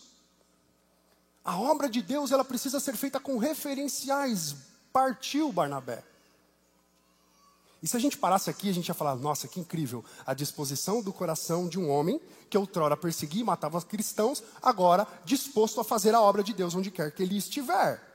A 1.43 1.59
obra 1.59 1.89
de 1.89 2.01
Deus 2.01 2.31
ela 2.31 2.45
precisa 2.45 2.79
ser 2.79 2.95
feita 2.95 3.19
com 3.19 3.37
referenciais. 3.37 4.55
Partiu 4.93 5.51
Barnabé. 5.51 6.03
E 7.81 7.87
se 7.87 7.97
a 7.97 7.99
gente 7.99 8.17
parasse 8.17 8.49
aqui, 8.49 8.69
a 8.69 8.73
gente 8.73 8.87
ia 8.87 8.93
falar: 8.93 9.15
nossa, 9.15 9.47
que 9.47 9.59
incrível, 9.59 10.05
a 10.25 10.33
disposição 10.33 11.01
do 11.01 11.11
coração 11.11 11.67
de 11.67 11.79
um 11.79 11.89
homem 11.89 12.21
que 12.49 12.57
outrora 12.57 12.95
perseguia 12.95 13.41
e 13.41 13.45
matava 13.45 13.77
os 13.77 13.83
cristãos, 13.83 14.43
agora 14.61 15.07
disposto 15.25 15.79
a 15.79 15.83
fazer 15.83 16.13
a 16.13 16.21
obra 16.21 16.43
de 16.43 16.53
Deus 16.53 16.75
onde 16.75 16.91
quer 16.91 17.11
que 17.11 17.23
ele 17.23 17.37
estiver. 17.37 18.10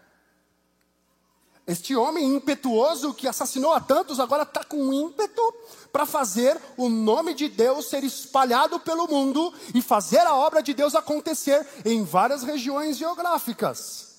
Este 1.67 1.97
homem 1.97 2.37
impetuoso 2.37 3.13
que 3.13 3.27
assassinou 3.27 3.73
a 3.73 3.81
tantos, 3.81 4.21
agora 4.21 4.45
está 4.45 4.63
com 4.63 4.93
ímpeto 4.93 5.43
para 5.91 6.07
fazer 6.07 6.61
o 6.77 6.89
nome 6.89 7.35
de 7.35 7.49
Deus 7.49 7.87
ser 7.87 8.05
espalhado 8.05 8.79
pelo 8.79 9.09
mundo 9.09 9.53
e 9.75 9.83
fazer 9.83 10.21
a 10.21 10.37
obra 10.37 10.63
de 10.63 10.73
Deus 10.73 10.95
acontecer 10.95 11.67
em 11.85 12.05
várias 12.05 12.45
regiões 12.45 12.97
geográficas. 12.97 14.17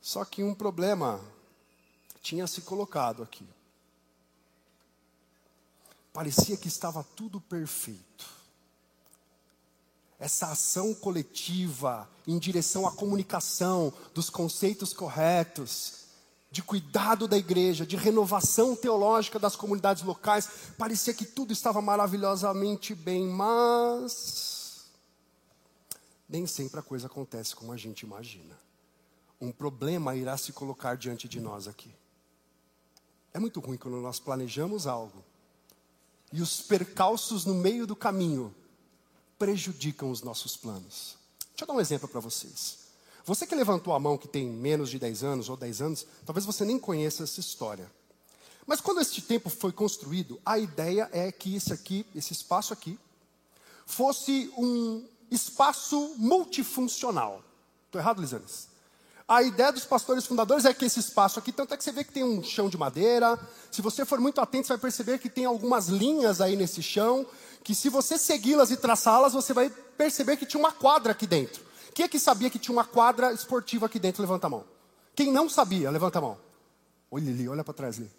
Só 0.00 0.24
que 0.24 0.42
um 0.42 0.54
problema 0.54 1.20
tinha 2.22 2.46
se 2.46 2.62
colocado 2.62 3.22
aqui. 3.22 3.46
Parecia 6.10 6.56
que 6.56 6.68
estava 6.68 7.04
tudo 7.14 7.38
perfeito. 7.38 8.35
Essa 10.18 10.48
ação 10.48 10.94
coletiva 10.94 12.08
em 12.26 12.38
direção 12.38 12.86
à 12.86 12.92
comunicação 12.92 13.92
dos 14.14 14.30
conceitos 14.30 14.92
corretos, 14.92 16.06
de 16.50 16.62
cuidado 16.62 17.28
da 17.28 17.36
igreja, 17.36 17.84
de 17.84 17.96
renovação 17.96 18.74
teológica 18.74 19.38
das 19.38 19.54
comunidades 19.54 20.02
locais, 20.02 20.48
parecia 20.78 21.12
que 21.12 21.26
tudo 21.26 21.52
estava 21.52 21.82
maravilhosamente 21.82 22.94
bem, 22.94 23.26
mas 23.26 24.86
nem 26.28 26.46
sempre 26.46 26.80
a 26.80 26.82
coisa 26.82 27.06
acontece 27.06 27.54
como 27.54 27.72
a 27.72 27.76
gente 27.76 28.00
imagina. 28.00 28.58
Um 29.40 29.52
problema 29.52 30.16
irá 30.16 30.36
se 30.38 30.52
colocar 30.52 30.96
diante 30.96 31.28
de 31.28 31.40
nós 31.40 31.68
aqui. 31.68 31.94
É 33.34 33.38
muito 33.38 33.60
ruim 33.60 33.76
quando 33.76 34.00
nós 34.00 34.18
planejamos 34.18 34.86
algo 34.86 35.22
e 36.32 36.40
os 36.40 36.62
percalços 36.62 37.44
no 37.44 37.54
meio 37.54 37.86
do 37.86 37.94
caminho 37.94 38.54
prejudicam 39.38 40.10
os 40.10 40.22
nossos 40.22 40.56
planos. 40.56 41.16
Deixa 41.50 41.64
eu 41.64 41.66
dar 41.66 41.74
um 41.74 41.80
exemplo 41.80 42.08
para 42.08 42.20
vocês. 42.20 42.78
Você 43.24 43.46
que 43.46 43.54
levantou 43.54 43.92
a 43.92 43.98
mão 43.98 44.16
que 44.16 44.28
tem 44.28 44.46
menos 44.46 44.88
de 44.90 44.98
10 44.98 45.24
anos 45.24 45.48
ou 45.48 45.56
10 45.56 45.82
anos, 45.82 46.06
talvez 46.24 46.44
você 46.44 46.64
nem 46.64 46.78
conheça 46.78 47.24
essa 47.24 47.40
história. 47.40 47.90
Mas 48.66 48.80
quando 48.80 49.00
este 49.00 49.22
templo 49.22 49.50
foi 49.50 49.72
construído, 49.72 50.40
a 50.44 50.58
ideia 50.58 51.08
é 51.12 51.30
que 51.30 51.54
esse 51.56 51.72
aqui, 51.72 52.06
esse 52.14 52.32
espaço 52.32 52.72
aqui, 52.72 52.98
fosse 53.84 54.52
um 54.56 55.06
espaço 55.30 56.14
multifuncional. 56.16 57.42
Estou 57.86 58.00
errado, 58.00 58.20
Lisanes? 58.20 58.68
A 59.28 59.42
ideia 59.42 59.72
dos 59.72 59.84
pastores 59.84 60.24
fundadores 60.24 60.64
é 60.64 60.72
que 60.72 60.84
esse 60.84 61.00
espaço 61.00 61.40
aqui, 61.40 61.50
tanto 61.50 61.74
é 61.74 61.76
que 61.76 61.82
você 61.82 61.90
vê 61.90 62.04
que 62.04 62.12
tem 62.12 62.22
um 62.22 62.44
chão 62.44 62.68
de 62.68 62.78
madeira. 62.78 63.36
Se 63.72 63.82
você 63.82 64.04
for 64.04 64.20
muito 64.20 64.40
atento, 64.40 64.68
você 64.68 64.74
vai 64.74 64.80
perceber 64.80 65.18
que 65.18 65.28
tem 65.28 65.44
algumas 65.44 65.88
linhas 65.88 66.40
aí 66.40 66.54
nesse 66.54 66.80
chão, 66.80 67.26
que 67.64 67.74
se 67.74 67.88
você 67.88 68.16
segui-las 68.18 68.70
e 68.70 68.76
traçá-las, 68.76 69.32
você 69.32 69.52
vai 69.52 69.68
perceber 69.68 70.36
que 70.36 70.46
tinha 70.46 70.60
uma 70.60 70.70
quadra 70.70 71.10
aqui 71.10 71.26
dentro. 71.26 71.60
Quem 71.92 72.04
é 72.04 72.08
que 72.08 72.20
sabia 72.20 72.48
que 72.48 72.58
tinha 72.58 72.72
uma 72.72 72.84
quadra 72.84 73.32
esportiva 73.32 73.86
aqui 73.86 73.98
dentro? 73.98 74.22
Levanta 74.22 74.46
a 74.46 74.50
mão. 74.50 74.64
Quem 75.16 75.32
não 75.32 75.48
sabia, 75.48 75.90
levanta 75.90 76.18
a 76.18 76.22
mão. 76.22 76.38
Olha 77.10 77.28
ali, 77.28 77.48
olha 77.48 77.64
para 77.64 77.74
trás 77.74 77.98
ali. 77.98 78.10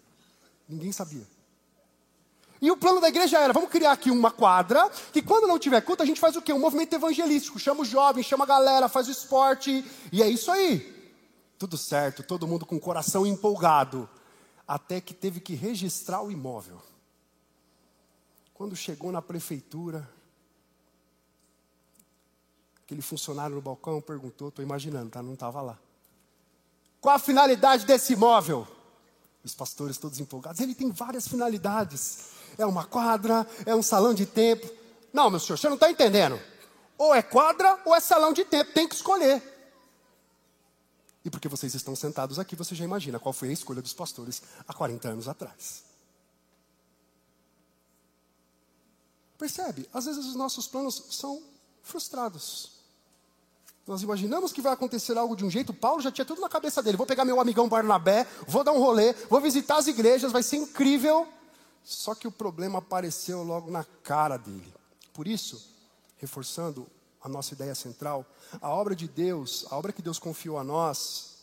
Ninguém 0.68 0.92
sabia. 0.92 1.26
E 2.60 2.70
o 2.70 2.76
plano 2.76 3.00
da 3.00 3.08
igreja 3.08 3.38
era: 3.38 3.54
vamos 3.54 3.70
criar 3.70 3.92
aqui 3.92 4.10
uma 4.10 4.30
quadra, 4.30 4.90
que 5.10 5.22
quando 5.22 5.46
não 5.46 5.58
tiver 5.58 5.80
culto, 5.80 6.02
a 6.02 6.06
gente 6.06 6.20
faz 6.20 6.36
o 6.36 6.42
quê? 6.42 6.52
Um 6.52 6.58
movimento 6.58 6.92
evangelístico. 6.92 7.58
Chama 7.58 7.80
os 7.80 7.88
jovens, 7.88 8.26
chama 8.26 8.44
a 8.44 8.48
galera, 8.48 8.88
faz 8.90 9.08
o 9.08 9.10
esporte. 9.10 9.82
E 10.12 10.22
é 10.22 10.28
isso 10.28 10.50
aí. 10.50 10.97
Tudo 11.58 11.76
certo, 11.76 12.22
todo 12.22 12.46
mundo 12.46 12.64
com 12.64 12.76
o 12.76 12.80
coração 12.80 13.26
empolgado. 13.26 14.08
Até 14.66 15.00
que 15.00 15.12
teve 15.12 15.40
que 15.40 15.54
registrar 15.54 16.22
o 16.22 16.30
imóvel. 16.30 16.80
Quando 18.54 18.76
chegou 18.76 19.10
na 19.10 19.22
prefeitura, 19.22 20.08
aquele 22.84 23.02
funcionário 23.02 23.56
no 23.56 23.62
balcão 23.62 24.00
perguntou, 24.00 24.48
estou 24.48 24.64
imaginando, 24.64 25.10
tá? 25.10 25.22
Não 25.22 25.34
estava 25.34 25.60
lá. 25.60 25.78
Qual 27.00 27.14
a 27.14 27.18
finalidade 27.18 27.86
desse 27.86 28.12
imóvel? 28.12 28.66
Os 29.44 29.54
pastores 29.54 29.98
todos 29.98 30.20
empolgados. 30.20 30.60
Ele 30.60 30.74
tem 30.74 30.90
várias 30.90 31.26
finalidades. 31.26 32.30
É 32.58 32.66
uma 32.66 32.84
quadra, 32.84 33.46
é 33.64 33.74
um 33.74 33.82
salão 33.82 34.12
de 34.12 34.26
tempo. 34.26 34.68
Não, 35.12 35.30
meu 35.30 35.40
senhor, 35.40 35.56
você 35.56 35.68
não 35.68 35.76
está 35.76 35.90
entendendo. 35.90 36.38
Ou 36.96 37.14
é 37.14 37.22
quadra 37.22 37.80
ou 37.84 37.94
é 37.94 38.00
salão 38.00 38.32
de 38.32 38.44
tempo. 38.44 38.72
Tem 38.72 38.88
que 38.88 38.94
escolher. 38.94 39.57
E 41.28 41.30
porque 41.30 41.46
vocês 41.46 41.74
estão 41.74 41.94
sentados 41.94 42.38
aqui, 42.38 42.56
você 42.56 42.74
já 42.74 42.86
imagina 42.86 43.18
qual 43.18 43.34
foi 43.34 43.50
a 43.50 43.52
escolha 43.52 43.82
dos 43.82 43.92
pastores 43.92 44.40
há 44.66 44.72
40 44.72 45.10
anos 45.10 45.28
atrás. 45.28 45.84
Percebe? 49.36 49.86
Às 49.92 50.06
vezes 50.06 50.24
os 50.24 50.34
nossos 50.34 50.66
planos 50.66 51.04
são 51.10 51.42
frustrados. 51.82 52.78
Nós 53.86 54.00
imaginamos 54.00 54.54
que 54.54 54.62
vai 54.62 54.72
acontecer 54.72 55.18
algo 55.18 55.36
de 55.36 55.44
um 55.44 55.50
jeito, 55.50 55.74
Paulo 55.74 56.00
já 56.00 56.10
tinha 56.10 56.24
tudo 56.24 56.40
na 56.40 56.48
cabeça 56.48 56.82
dele. 56.82 56.96
Vou 56.96 57.06
pegar 57.06 57.26
meu 57.26 57.38
amigão 57.38 57.68
Barnabé, 57.68 58.26
vou 58.46 58.64
dar 58.64 58.72
um 58.72 58.78
rolê, 58.78 59.12
vou 59.28 59.38
visitar 59.42 59.76
as 59.76 59.86
igrejas, 59.86 60.32
vai 60.32 60.42
ser 60.42 60.56
incrível. 60.56 61.28
Só 61.84 62.14
que 62.14 62.26
o 62.26 62.32
problema 62.32 62.78
apareceu 62.78 63.42
logo 63.42 63.70
na 63.70 63.84
cara 64.02 64.38
dele. 64.38 64.72
Por 65.12 65.28
isso, 65.28 65.62
reforçando 66.16 66.86
a 67.22 67.28
nossa 67.28 67.54
ideia 67.54 67.74
central, 67.74 68.24
a 68.60 68.68
obra 68.68 68.94
de 68.94 69.08
Deus, 69.08 69.66
a 69.70 69.76
obra 69.76 69.92
que 69.92 70.02
Deus 70.02 70.18
confiou 70.18 70.58
a 70.58 70.64
nós, 70.64 71.38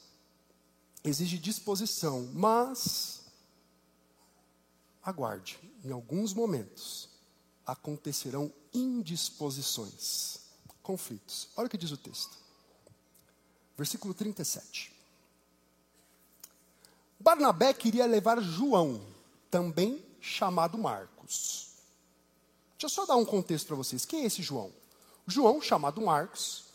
exige 1.03 1.37
disposição, 1.37 2.29
mas 2.33 3.21
aguarde, 5.03 5.59
em 5.83 5.91
alguns 5.91 6.33
momentos 6.33 7.09
acontecerão 7.65 8.51
indisposições, 8.73 10.39
conflitos. 10.83 11.49
Olha 11.55 11.67
o 11.67 11.69
que 11.69 11.77
diz 11.77 11.91
o 11.91 11.97
texto. 11.97 12.37
Versículo 13.77 14.13
37. 14.13 14.93
Barnabé 17.19 17.73
queria 17.73 18.05
levar 18.05 18.41
João, 18.41 19.01
também 19.49 20.03
chamado 20.19 20.77
Marcos. 20.77 21.71
Deixa 22.77 22.85
eu 22.85 22.89
só 22.89 23.05
dar 23.05 23.15
um 23.15 23.25
contexto 23.25 23.67
para 23.67 23.75
vocês. 23.75 24.05
Quem 24.05 24.23
é 24.23 24.25
esse 24.25 24.43
João? 24.43 24.71
João, 25.27 25.61
chamado 25.61 26.01
Marcos, 26.01 26.65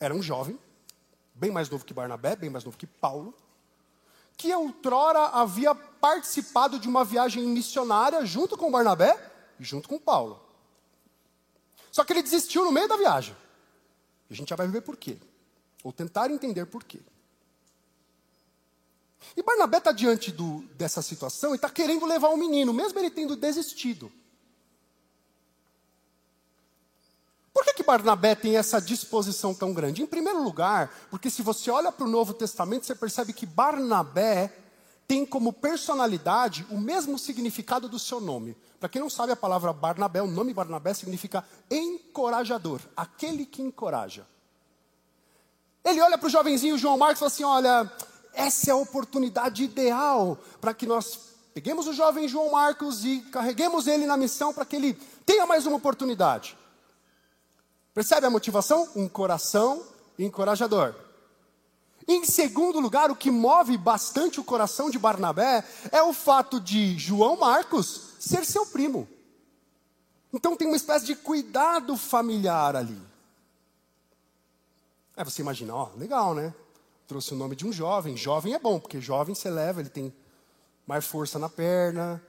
era 0.00 0.14
um 0.14 0.22
jovem, 0.22 0.58
bem 1.34 1.50
mais 1.50 1.68
novo 1.68 1.84
que 1.84 1.94
Barnabé, 1.94 2.34
bem 2.34 2.50
mais 2.50 2.64
novo 2.64 2.76
que 2.76 2.86
Paulo, 2.86 3.34
que 4.36 4.52
outrora 4.54 5.26
havia 5.26 5.74
participado 5.74 6.78
de 6.78 6.88
uma 6.88 7.04
viagem 7.04 7.44
missionária 7.44 8.24
junto 8.24 8.56
com 8.56 8.70
Barnabé 8.70 9.16
e 9.60 9.64
junto 9.64 9.88
com 9.88 9.98
Paulo. 9.98 10.40
Só 11.90 12.02
que 12.04 12.12
ele 12.12 12.22
desistiu 12.22 12.64
no 12.64 12.72
meio 12.72 12.88
da 12.88 12.96
viagem. 12.96 13.36
E 14.30 14.32
a 14.32 14.36
gente 14.36 14.48
já 14.48 14.56
vai 14.56 14.66
ver 14.66 14.80
por 14.80 14.96
quê. 14.96 15.18
Ou 15.84 15.92
tentar 15.92 16.30
entender 16.30 16.64
por 16.66 16.82
quê. 16.82 17.00
E 19.36 19.42
Barnabé 19.42 19.78
está 19.78 19.92
diante 19.92 20.32
do, 20.32 20.62
dessa 20.74 21.02
situação 21.02 21.52
e 21.52 21.56
está 21.56 21.68
querendo 21.68 22.06
levar 22.06 22.28
o 22.28 22.36
menino, 22.36 22.72
mesmo 22.72 22.98
ele 22.98 23.10
tendo 23.10 23.36
desistido. 23.36 24.10
Que 27.82 27.86
Barnabé 27.86 28.34
tem 28.36 28.56
essa 28.56 28.80
disposição 28.80 29.52
tão 29.52 29.74
grande? 29.74 30.02
Em 30.02 30.06
primeiro 30.06 30.42
lugar, 30.42 30.90
porque 31.10 31.28
se 31.28 31.42
você 31.42 31.70
olha 31.70 31.90
para 31.90 32.06
o 32.06 32.10
Novo 32.10 32.32
Testamento, 32.32 32.86
você 32.86 32.94
percebe 32.94 33.32
que 33.32 33.44
Barnabé 33.44 34.54
tem 35.06 35.26
como 35.26 35.52
personalidade 35.52 36.64
o 36.70 36.78
mesmo 36.78 37.18
significado 37.18 37.88
do 37.88 37.98
seu 37.98 38.20
nome. 38.20 38.56
Para 38.78 38.88
quem 38.88 39.02
não 39.02 39.10
sabe 39.10 39.32
a 39.32 39.36
palavra 39.36 39.72
Barnabé, 39.72 40.22
o 40.22 40.28
nome 40.28 40.54
Barnabé 40.54 40.94
significa 40.94 41.44
encorajador, 41.68 42.80
aquele 42.96 43.44
que 43.44 43.60
encoraja. 43.60 44.26
Ele 45.84 46.00
olha 46.00 46.16
para 46.16 46.28
o 46.28 46.30
jovenzinho 46.30 46.78
João 46.78 46.96
Marcos 46.96 47.16
e 47.16 47.20
fala 47.20 47.28
assim: 47.28 47.44
Olha, 47.44 47.92
essa 48.32 48.70
é 48.70 48.72
a 48.72 48.76
oportunidade 48.76 49.64
ideal 49.64 50.38
para 50.60 50.72
que 50.72 50.86
nós 50.86 51.18
peguemos 51.52 51.88
o 51.88 51.92
jovem 51.92 52.28
João 52.28 52.52
Marcos 52.52 53.04
e 53.04 53.20
carreguemos 53.32 53.88
ele 53.88 54.06
na 54.06 54.16
missão 54.16 54.54
para 54.54 54.64
que 54.64 54.76
ele 54.76 54.94
tenha 55.26 55.44
mais 55.46 55.66
uma 55.66 55.76
oportunidade. 55.76 56.56
Percebe 57.94 58.26
a 58.26 58.30
motivação? 58.30 58.88
Um 58.96 59.08
coração 59.08 59.84
encorajador. 60.18 60.94
Em 62.06 62.24
segundo 62.24 62.80
lugar, 62.80 63.10
o 63.10 63.16
que 63.16 63.30
move 63.30 63.76
bastante 63.76 64.40
o 64.40 64.44
coração 64.44 64.90
de 64.90 64.98
Barnabé 64.98 65.64
é 65.90 66.02
o 66.02 66.12
fato 66.12 66.60
de 66.60 66.98
João 66.98 67.36
Marcos 67.36 68.14
ser 68.18 68.44
seu 68.44 68.66
primo. 68.66 69.08
Então 70.32 70.56
tem 70.56 70.66
uma 70.66 70.76
espécie 70.76 71.06
de 71.06 71.14
cuidado 71.14 71.96
familiar 71.96 72.74
ali. 72.74 73.00
Aí 75.16 75.24
você 75.24 75.42
imagina, 75.42 75.74
ó, 75.74 75.90
legal, 75.96 76.34
né? 76.34 76.54
Trouxe 77.06 77.34
o 77.34 77.36
nome 77.36 77.54
de 77.54 77.66
um 77.66 77.72
jovem. 77.72 78.16
Jovem 78.16 78.54
é 78.54 78.58
bom, 78.58 78.80
porque 78.80 79.00
jovem 79.00 79.34
você 79.34 79.50
leva, 79.50 79.80
ele 79.80 79.90
tem 79.90 80.12
mais 80.86 81.04
força 81.04 81.38
na 81.38 81.48
perna, 81.48 82.22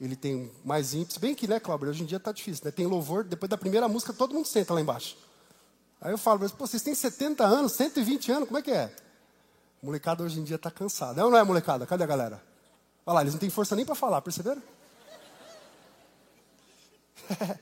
ele 0.00 0.16
tem 0.16 0.50
mais 0.64 0.94
ímpeto. 0.94 1.18
Bem 1.20 1.34
que, 1.34 1.46
né, 1.46 1.58
Cláudio, 1.58 1.88
hoje 1.88 2.02
em 2.02 2.06
dia 2.06 2.20
tá 2.20 2.32
difícil, 2.32 2.64
né? 2.64 2.70
Tem 2.70 2.86
louvor, 2.86 3.24
depois 3.24 3.48
da 3.50 3.58
primeira 3.58 3.88
música 3.88 4.12
todo 4.12 4.34
mundo 4.34 4.46
senta 4.46 4.74
lá 4.74 4.80
embaixo. 4.80 5.16
Aí 6.00 6.12
eu 6.12 6.18
falo, 6.18 6.48
pô, 6.50 6.66
vocês 6.66 6.82
têm 6.82 6.94
70 6.94 7.44
anos, 7.44 7.72
120 7.72 8.30
anos, 8.30 8.48
como 8.48 8.58
é 8.58 8.62
que 8.62 8.70
é? 8.70 8.94
molecada 9.82 10.22
hoje 10.22 10.40
em 10.40 10.44
dia 10.44 10.56
está 10.56 10.70
cansada. 10.70 11.20
É 11.20 11.24
ou 11.24 11.30
não 11.30 11.38
é, 11.38 11.44
molecada? 11.44 11.86
Cadê 11.86 12.04
a 12.04 12.06
galera? 12.06 12.42
Olha 13.06 13.14
lá, 13.16 13.20
eles 13.22 13.32
não 13.32 13.40
têm 13.40 13.50
força 13.50 13.74
nem 13.76 13.84
para 13.84 13.94
falar, 13.94 14.20
perceberam? 14.20 14.62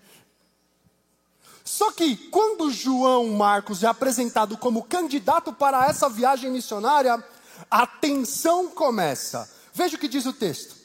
Só 1.64 1.90
que 1.92 2.16
quando 2.28 2.70
João 2.70 3.28
Marcos 3.30 3.82
é 3.82 3.86
apresentado 3.86 4.56
como 4.56 4.84
candidato 4.84 5.52
para 5.52 5.86
essa 5.86 6.08
viagem 6.08 6.50
missionária, 6.50 7.22
a 7.70 7.86
tensão 7.86 8.68
começa. 8.68 9.50
Veja 9.72 9.96
o 9.96 9.98
que 9.98 10.08
diz 10.08 10.24
o 10.26 10.32
texto, 10.32 10.75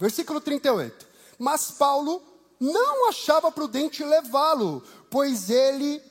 versículo 0.00 0.40
38. 0.40 1.06
Mas 1.38 1.70
Paulo 1.70 2.20
não 2.58 3.08
achava 3.08 3.52
prudente 3.52 4.02
levá-lo, 4.02 4.82
pois 5.08 5.50
ele 5.50 6.02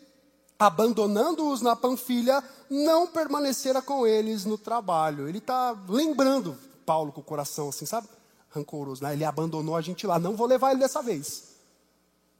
abandonando-os 0.60 1.62
na 1.62 1.74
Panfilha, 1.74 2.44
não 2.70 3.08
permanecera 3.08 3.82
com 3.82 4.06
eles 4.06 4.44
no 4.44 4.58
trabalho. 4.58 5.28
Ele 5.28 5.38
está 5.38 5.74
lembrando 5.88 6.58
Paulo 6.86 7.14
com 7.14 7.22
o 7.22 7.24
coração 7.24 7.70
assim, 7.70 7.86
sabe? 7.86 8.10
Rancoroso, 8.50 9.02
né? 9.02 9.14
Ele 9.14 9.24
abandonou 9.24 9.76
a 9.78 9.82
gente 9.82 10.06
lá, 10.06 10.20
não 10.20 10.36
vou 10.36 10.46
levar 10.46 10.72
ele 10.72 10.82
dessa 10.82 11.02
vez. 11.02 11.56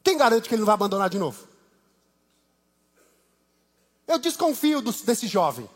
Quem 0.04 0.18
garante 0.18 0.50
que 0.50 0.56
ele 0.56 0.60
não 0.60 0.66
vai 0.66 0.74
abandonar 0.74 1.10
de 1.10 1.18
novo? 1.18 1.48
Eu 4.06 4.20
desconfio 4.20 4.82
do, 4.82 4.92
desse 4.92 5.28
jovem. 5.28 5.70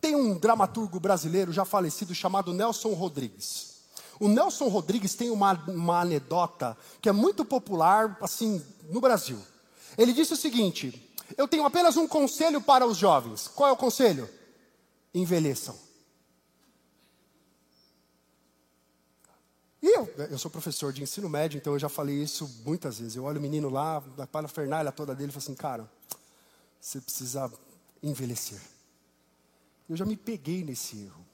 Tem 0.00 0.16
um 0.16 0.38
dramaturgo 0.38 0.98
brasileiro 0.98 1.52
já 1.52 1.66
falecido 1.66 2.14
chamado 2.14 2.54
Nelson 2.54 2.94
Rodrigues. 2.94 3.69
O 4.20 4.28
Nelson 4.28 4.68
Rodrigues 4.68 5.14
tem 5.14 5.30
uma, 5.30 5.54
uma 5.66 6.02
anedota 6.02 6.76
que 7.00 7.08
é 7.08 7.12
muito 7.12 7.42
popular, 7.42 8.18
assim, 8.20 8.62
no 8.90 9.00
Brasil. 9.00 9.38
Ele 9.96 10.12
disse 10.12 10.34
o 10.34 10.36
seguinte: 10.36 11.10
eu 11.36 11.48
tenho 11.48 11.64
apenas 11.64 11.96
um 11.96 12.06
conselho 12.06 12.60
para 12.60 12.86
os 12.86 12.98
jovens. 12.98 13.48
Qual 13.48 13.68
é 13.68 13.72
o 13.72 13.76
conselho? 13.76 14.28
Envelheçam. 15.14 15.74
E 19.82 19.86
eu, 19.96 20.06
eu 20.30 20.38
sou 20.38 20.50
professor 20.50 20.92
de 20.92 21.02
ensino 21.02 21.28
médio, 21.28 21.56
então 21.56 21.72
eu 21.72 21.78
já 21.78 21.88
falei 21.88 22.22
isso 22.22 22.46
muitas 22.66 22.98
vezes. 22.98 23.16
Eu 23.16 23.24
olho 23.24 23.38
o 23.38 23.42
menino 23.42 23.70
lá, 23.70 24.00
da 24.16 24.26
parafernália 24.26 24.92
toda 24.92 25.14
dele, 25.14 25.30
e 25.30 25.32
falo 25.32 25.42
assim, 25.42 25.54
cara, 25.54 25.90
você 26.78 27.00
precisa 27.00 27.50
envelhecer. 28.02 28.60
Eu 29.88 29.96
já 29.96 30.04
me 30.04 30.16
peguei 30.16 30.62
nesse 30.62 30.98
erro. 30.98 31.29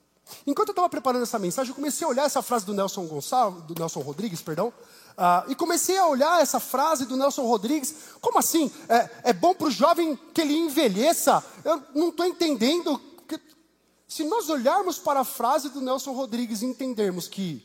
Enquanto 0.47 0.69
eu 0.69 0.73
estava 0.73 0.89
preparando 0.89 1.23
essa 1.23 1.39
mensagem, 1.39 1.71
eu 1.71 1.75
comecei 1.75 2.05
a 2.05 2.11
olhar 2.11 2.25
essa 2.25 2.43
frase 2.43 2.67
do 2.67 2.75
Nelson 2.75 3.07
Gonçalves, 3.07 3.63
do 3.63 3.75
Nelson 3.79 4.01
Rodrigues, 4.01 4.43
perdão, 4.43 4.69
uh, 4.69 5.51
e 5.51 5.55
comecei 5.55 5.97
a 5.97 6.07
olhar 6.07 6.41
essa 6.41 6.59
frase 6.59 7.07
do 7.07 7.17
Nelson 7.17 7.43
Rodrigues. 7.43 7.95
Como 8.21 8.39
assim? 8.39 8.71
É, 8.89 9.31
é 9.31 9.33
bom 9.33 9.55
para 9.55 9.69
o 9.69 9.71
jovem 9.71 10.19
que 10.35 10.41
ele 10.41 10.55
envelheça? 10.55 11.45
Eu 11.65 11.83
não 11.95 12.09
estou 12.09 12.27
entendendo. 12.27 13.01
Que, 13.29 13.41
se 14.09 14.25
nós 14.25 14.49
olharmos 14.49 14.99
para 14.99 15.21
a 15.21 15.25
frase 15.25 15.69
do 15.69 15.81
Nelson 15.81 16.13
Rodrigues 16.13 16.63
e 16.63 16.67
entendermos 16.67 17.29
que 17.29 17.63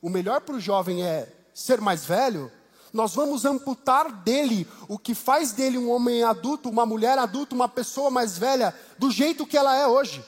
o 0.00 0.08
melhor 0.08 0.40
para 0.40 0.54
o 0.54 0.60
jovem 0.60 1.02
é 1.02 1.32
ser 1.52 1.80
mais 1.80 2.04
velho, 2.04 2.50
nós 2.92 3.12
vamos 3.12 3.44
amputar 3.44 4.10
dele 4.22 4.68
o 4.86 4.96
que 4.96 5.16
faz 5.16 5.50
dele 5.50 5.78
um 5.78 5.90
homem 5.90 6.22
adulto, 6.22 6.68
uma 6.68 6.86
mulher 6.86 7.18
adulta, 7.18 7.56
uma 7.56 7.68
pessoa 7.68 8.08
mais 8.08 8.38
velha, 8.38 8.72
do 8.96 9.10
jeito 9.10 9.44
que 9.44 9.56
ela 9.56 9.74
é 9.74 9.84
hoje. 9.84 10.24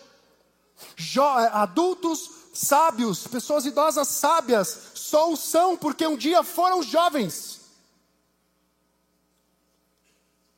Jo 0.96 1.22
adultos 1.22 2.30
sábios, 2.52 3.26
pessoas 3.26 3.66
idosas 3.66 4.08
sábias, 4.08 4.92
só 4.94 5.30
o 5.30 5.36
são 5.36 5.76
porque 5.76 6.06
um 6.06 6.16
dia 6.16 6.42
foram 6.42 6.82
jovens. 6.82 7.60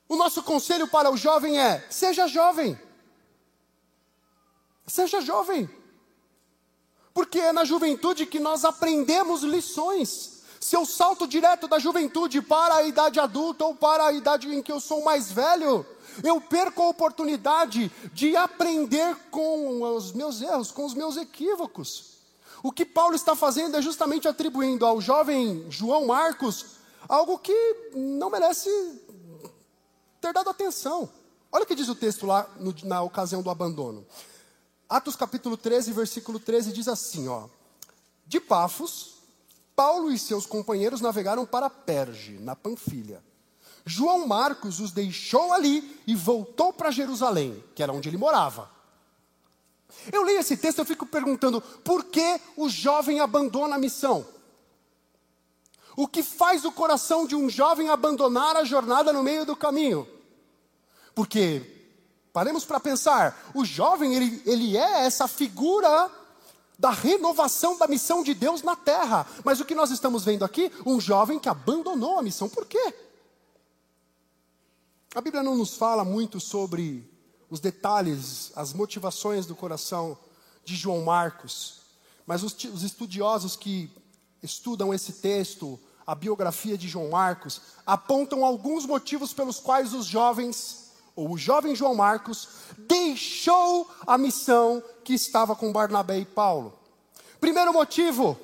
O 0.08 0.16
nosso 0.16 0.42
conselho 0.42 0.88
para 0.88 1.10
o 1.10 1.16
jovem 1.16 1.60
é: 1.60 1.86
seja 1.90 2.26
jovem. 2.26 2.78
Seja 4.86 5.20
jovem. 5.20 5.68
Porque 7.12 7.38
é 7.38 7.52
na 7.52 7.64
juventude 7.64 8.24
que 8.24 8.40
nós 8.40 8.64
aprendemos 8.64 9.42
lições. 9.42 10.38
Se 10.58 10.74
eu 10.74 10.86
salto 10.86 11.26
direto 11.26 11.68
da 11.68 11.78
juventude 11.78 12.40
para 12.40 12.76
a 12.76 12.82
idade 12.84 13.20
adulta 13.20 13.64
ou 13.64 13.74
para 13.74 14.06
a 14.06 14.12
idade 14.12 14.52
em 14.52 14.62
que 14.62 14.72
eu 14.72 14.80
sou 14.80 15.04
mais 15.04 15.30
velho, 15.30 15.86
eu 16.22 16.40
perco 16.40 16.82
a 16.82 16.88
oportunidade 16.88 17.90
de 18.12 18.36
aprender 18.36 19.16
com 19.30 19.82
os 19.82 20.12
meus 20.12 20.40
erros, 20.40 20.70
com 20.70 20.84
os 20.84 20.94
meus 20.94 21.16
equívocos. 21.16 22.18
O 22.62 22.72
que 22.72 22.84
Paulo 22.84 23.14
está 23.14 23.36
fazendo 23.36 23.76
é 23.76 23.82
justamente 23.82 24.26
atribuindo 24.26 24.84
ao 24.84 25.00
jovem 25.00 25.66
João 25.70 26.06
Marcos 26.06 26.78
algo 27.08 27.38
que 27.38 27.92
não 27.94 28.30
merece 28.30 28.68
ter 30.20 30.32
dado 30.32 30.50
atenção. 30.50 31.08
Olha 31.50 31.64
o 31.64 31.66
que 31.66 31.74
diz 31.74 31.88
o 31.88 31.94
texto 31.94 32.26
lá 32.26 32.48
no, 32.58 32.74
na 32.84 33.02
ocasião 33.02 33.42
do 33.42 33.50
abandono. 33.50 34.04
Atos 34.88 35.16
capítulo 35.16 35.56
13, 35.56 35.92
versículo 35.92 36.40
13 36.40 36.72
diz 36.72 36.88
assim, 36.88 37.28
ó: 37.28 37.44
De 38.26 38.40
Pafos, 38.40 39.14
Paulo 39.76 40.10
e 40.10 40.18
seus 40.18 40.44
companheiros 40.44 41.00
navegaram 41.00 41.46
para 41.46 41.70
Perge, 41.70 42.38
na 42.38 42.56
Panfilha. 42.56 43.22
João 43.88 44.26
Marcos 44.26 44.80
os 44.80 44.90
deixou 44.90 45.52
ali 45.52 45.98
e 46.06 46.14
voltou 46.14 46.72
para 46.72 46.90
Jerusalém, 46.90 47.64
que 47.74 47.82
era 47.82 47.92
onde 47.92 48.08
ele 48.08 48.18
morava. 48.18 48.70
Eu 50.12 50.22
leio 50.22 50.40
esse 50.40 50.56
texto 50.56 50.82
e 50.82 50.84
fico 50.84 51.06
perguntando: 51.06 51.60
por 51.60 52.04
que 52.04 52.40
o 52.56 52.68
jovem 52.68 53.20
abandona 53.20 53.76
a 53.76 53.78
missão? 53.78 54.26
O 55.96 56.06
que 56.06 56.22
faz 56.22 56.64
o 56.64 56.70
coração 56.70 57.26
de 57.26 57.34
um 57.34 57.48
jovem 57.48 57.88
abandonar 57.88 58.54
a 58.56 58.62
jornada 58.62 59.12
no 59.12 59.22
meio 59.22 59.46
do 59.46 59.56
caminho? 59.56 60.06
Porque, 61.14 61.88
paremos 62.32 62.64
para 62.64 62.78
pensar, 62.78 63.50
o 63.54 63.64
jovem 63.64 64.14
ele, 64.14 64.42
ele 64.46 64.76
é 64.76 65.06
essa 65.06 65.26
figura 65.26 66.10
da 66.78 66.90
renovação 66.90 67.76
da 67.76 67.88
missão 67.88 68.22
de 68.22 68.34
Deus 68.34 68.62
na 68.62 68.76
terra. 68.76 69.26
Mas 69.42 69.58
o 69.60 69.64
que 69.64 69.74
nós 69.74 69.90
estamos 69.90 70.24
vendo 70.24 70.44
aqui? 70.44 70.70
Um 70.86 71.00
jovem 71.00 71.38
que 71.38 71.48
abandonou 71.48 72.18
a 72.18 72.22
missão. 72.22 72.48
Por 72.48 72.66
quê? 72.66 73.07
A 75.14 75.22
Bíblia 75.22 75.42
não 75.42 75.56
nos 75.56 75.74
fala 75.74 76.04
muito 76.04 76.38
sobre 76.38 77.08
os 77.48 77.60
detalhes, 77.60 78.52
as 78.54 78.74
motivações 78.74 79.46
do 79.46 79.56
coração 79.56 80.18
de 80.64 80.76
João 80.76 81.02
Marcos, 81.02 81.80
mas 82.26 82.42
os, 82.42 82.52
os 82.64 82.82
estudiosos 82.82 83.56
que 83.56 83.90
estudam 84.42 84.92
esse 84.92 85.14
texto, 85.14 85.80
a 86.06 86.14
biografia 86.14 86.76
de 86.76 86.86
João 86.86 87.08
Marcos, 87.08 87.62
apontam 87.86 88.44
alguns 88.44 88.84
motivos 88.84 89.32
pelos 89.32 89.58
quais 89.58 89.94
os 89.94 90.04
jovens, 90.04 90.92
ou 91.16 91.30
o 91.30 91.38
jovem 91.38 91.74
João 91.74 91.94
Marcos, 91.94 92.48
deixou 92.76 93.90
a 94.06 94.18
missão 94.18 94.82
que 95.02 95.14
estava 95.14 95.56
com 95.56 95.72
Barnabé 95.72 96.18
e 96.18 96.26
Paulo. 96.26 96.78
Primeiro 97.40 97.72
motivo, 97.72 98.38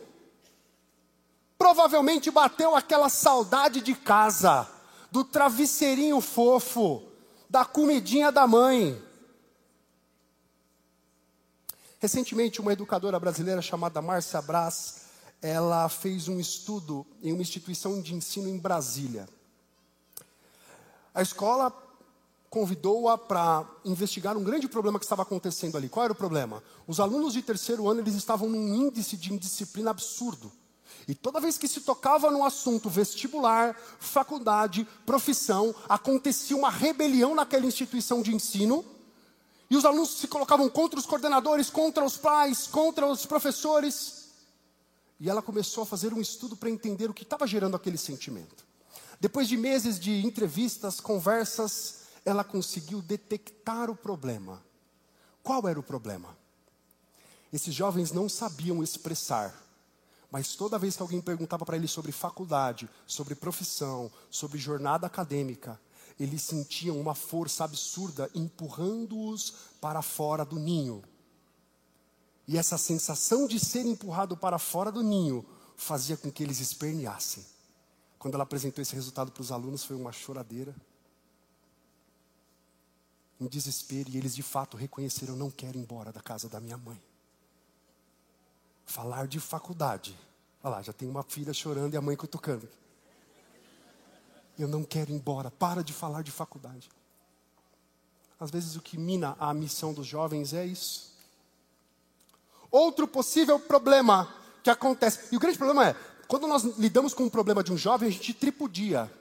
provavelmente 1.59 2.31
bateu 2.31 2.75
aquela 2.75 3.11
saudade 3.11 3.83
de 3.83 3.95
casa, 3.95 4.67
do 5.15 5.23
travesseirinho 5.23 6.21
fofo, 6.21 7.05
da 7.49 7.65
comidinha 7.65 8.33
da 8.33 8.49
mãe. 8.49 9.01
Recentemente, 12.01 12.61
uma 12.61 12.73
educadora 12.73 13.21
brasileira 13.21 13.63
chamada 13.63 14.03
Márcia 14.03 14.43
Brás, 14.43 15.03
ela 15.41 15.89
fez 15.89 16.27
um 16.27 16.41
estudo 16.41 17.07
em 17.23 17.33
uma 17.33 17.43
instituição 17.43 18.03
de 18.03 18.13
ensino 18.13 18.49
em 18.49 18.59
Brasília. 18.59 19.29
A 21.15 21.23
escola 21.23 21.73
convidou-a 22.51 23.17
para 23.17 23.65
investigar 23.85 24.37
um 24.37 24.43
grande 24.43 24.67
problema 24.67 24.99
que 24.99 25.05
estava 25.05 25.23
acontecendo 25.23 25.77
ali. 25.77 25.89
Qual 25.89 26.03
era 26.03 26.13
o 26.13 26.17
problema? 26.17 26.61
Os 26.89 26.99
alunos 26.99 27.35
de 27.35 27.43
terceiro 27.43 27.89
ano 27.89 28.01
eles 28.01 28.17
estavam 28.17 28.49
num 28.49 28.75
índice 28.75 29.17
de 29.17 29.33
indisciplina 29.33 29.93
absurdo. 29.93 30.51
E 31.07 31.15
toda 31.15 31.41
vez 31.41 31.59
que 31.59 31.69
se 31.69 31.81
tocava 31.81 32.31
no 32.31 32.45
assunto 32.45 32.89
vestibular, 32.89 33.77
faculdade, 33.99 34.87
profissão, 35.05 35.75
acontecia 35.89 36.57
uma 36.57 36.71
rebelião 36.71 37.35
naquela 37.35 37.67
instituição 37.67 38.23
de 38.23 38.35
ensino. 38.35 38.85
E 39.71 39.77
os 39.77 39.85
alunos 39.85 40.19
se 40.19 40.29
colocavam 40.29 40.69
contra 40.69 40.99
os 40.99 41.07
coordenadores, 41.07 41.69
contra 41.71 42.05
os 42.05 42.17
pais, 42.17 42.67
contra 42.67 43.07
os 43.07 43.27
professores. 43.27 44.25
E 45.21 45.29
ela 45.29 45.43
começou 45.43 45.83
a 45.83 45.87
fazer 45.87 46.13
um 46.13 46.21
estudo 46.21 46.57
para 46.57 46.71
entender 46.71 47.11
o 47.11 47.15
que 47.15 47.23
estava 47.23 47.47
gerando 47.47 47.77
aquele 47.77 47.99
sentimento. 47.99 48.65
Depois 49.21 49.49
de 49.49 49.57
meses 49.57 49.99
de 49.99 50.25
entrevistas, 50.25 51.01
conversas, 51.01 52.05
ela 52.25 52.45
conseguiu 52.45 53.01
detectar 53.01 53.91
o 53.91 53.97
problema. 53.97 54.63
Qual 55.43 55.67
era 55.69 55.79
o 55.79 55.83
problema? 55.83 56.37
Esses 57.53 57.75
jovens 57.75 58.11
não 58.11 58.29
sabiam 58.29 58.83
expressar, 58.83 59.55
mas 60.35 60.57
toda 60.57 60.81
vez 60.81 60.97
que 60.97 61.03
alguém 61.03 61.21
perguntava 61.21 61.65
para 61.65 61.77
eles 61.77 61.93
sobre 61.93 62.11
faculdade, 62.11 62.91
sobre 63.07 63.37
profissão, 63.37 64.11
sobre 64.29 64.59
jornada 64.59 65.07
acadêmica, 65.07 65.81
eles 66.19 66.43
sentiam 66.43 67.01
uma 67.01 67.15
força 67.15 67.63
absurda 67.63 68.29
empurrando-os 68.35 69.55
para 69.81 70.03
fora 70.03 70.45
do 70.45 70.59
ninho. 70.59 71.05
E 72.49 72.59
essa 72.59 72.77
sensação 72.77 73.47
de 73.47 73.61
ser 73.61 73.87
empurrado 73.87 74.37
para 74.37 74.59
fora 74.59 74.91
do 74.91 75.05
ninho 75.05 75.47
fazia 75.77 76.17
com 76.17 76.33
que 76.33 76.43
eles 76.43 76.59
esperneassem. 76.59 77.47
Quando 78.19 78.35
ela 78.35 78.43
apresentou 78.43 78.83
esse 78.83 78.93
resultado 78.97 79.31
para 79.31 79.41
os 79.41 79.53
alunos, 79.53 79.85
foi 79.85 79.95
uma 79.95 80.11
choradeira 80.11 80.75
um 83.41 83.47
desespero, 83.47 84.11
e 84.11 84.17
eles 84.17 84.35
de 84.35 84.43
fato 84.43 84.77
reconheceram: 84.77 85.37
não 85.37 85.49
quero 85.49 85.79
ir 85.79 85.81
embora 85.81 86.13
da 86.13 86.21
casa 86.21 86.49
da 86.49 86.59
minha 86.59 86.77
mãe. 86.77 87.01
Falar 88.85 89.27
de 89.27 89.41
faculdade. 89.41 90.17
Olha 90.63 90.77
lá, 90.77 90.83
já 90.83 90.93
tem 90.93 91.09
uma 91.09 91.23
filha 91.23 91.53
chorando 91.53 91.95
e 91.95 91.97
a 91.97 92.01
mãe 92.01 92.17
cutucando. 92.17 92.69
Eu 94.59 94.69
não 94.69 94.85
quero 94.85 95.11
ir 95.11 95.15
embora, 95.15 95.51
para 95.51 95.83
de 95.83 95.93
falar 95.93 96.23
de 96.23 96.31
faculdade. 96.31 96.89
Às 98.39 98.51
vezes 98.51 98.77
o 98.77 98.81
que 98.81 98.97
mina 98.99 99.37
a 99.39 99.53
missão 99.53 99.93
dos 99.93 100.07
jovens 100.07 100.53
é 100.53 100.65
isso. 100.65 101.15
Outro 102.71 103.07
possível 103.07 103.59
problema 103.59 104.33
que 104.63 104.71
acontece, 104.71 105.29
e 105.33 105.37
o 105.37 105.41
grande 105.41 105.59
problema 105.59 105.89
é, 105.89 105.97
quando 106.27 106.47
nós 106.47 106.65
lidamos 106.79 107.15
com 107.15 107.25
o 107.25 107.31
problema 107.31 107.63
de 107.63 107.73
um 107.73 107.77
jovem, 107.77 108.09
a 108.09 108.13
gente 108.13 108.33
tripudia. 108.33 109.13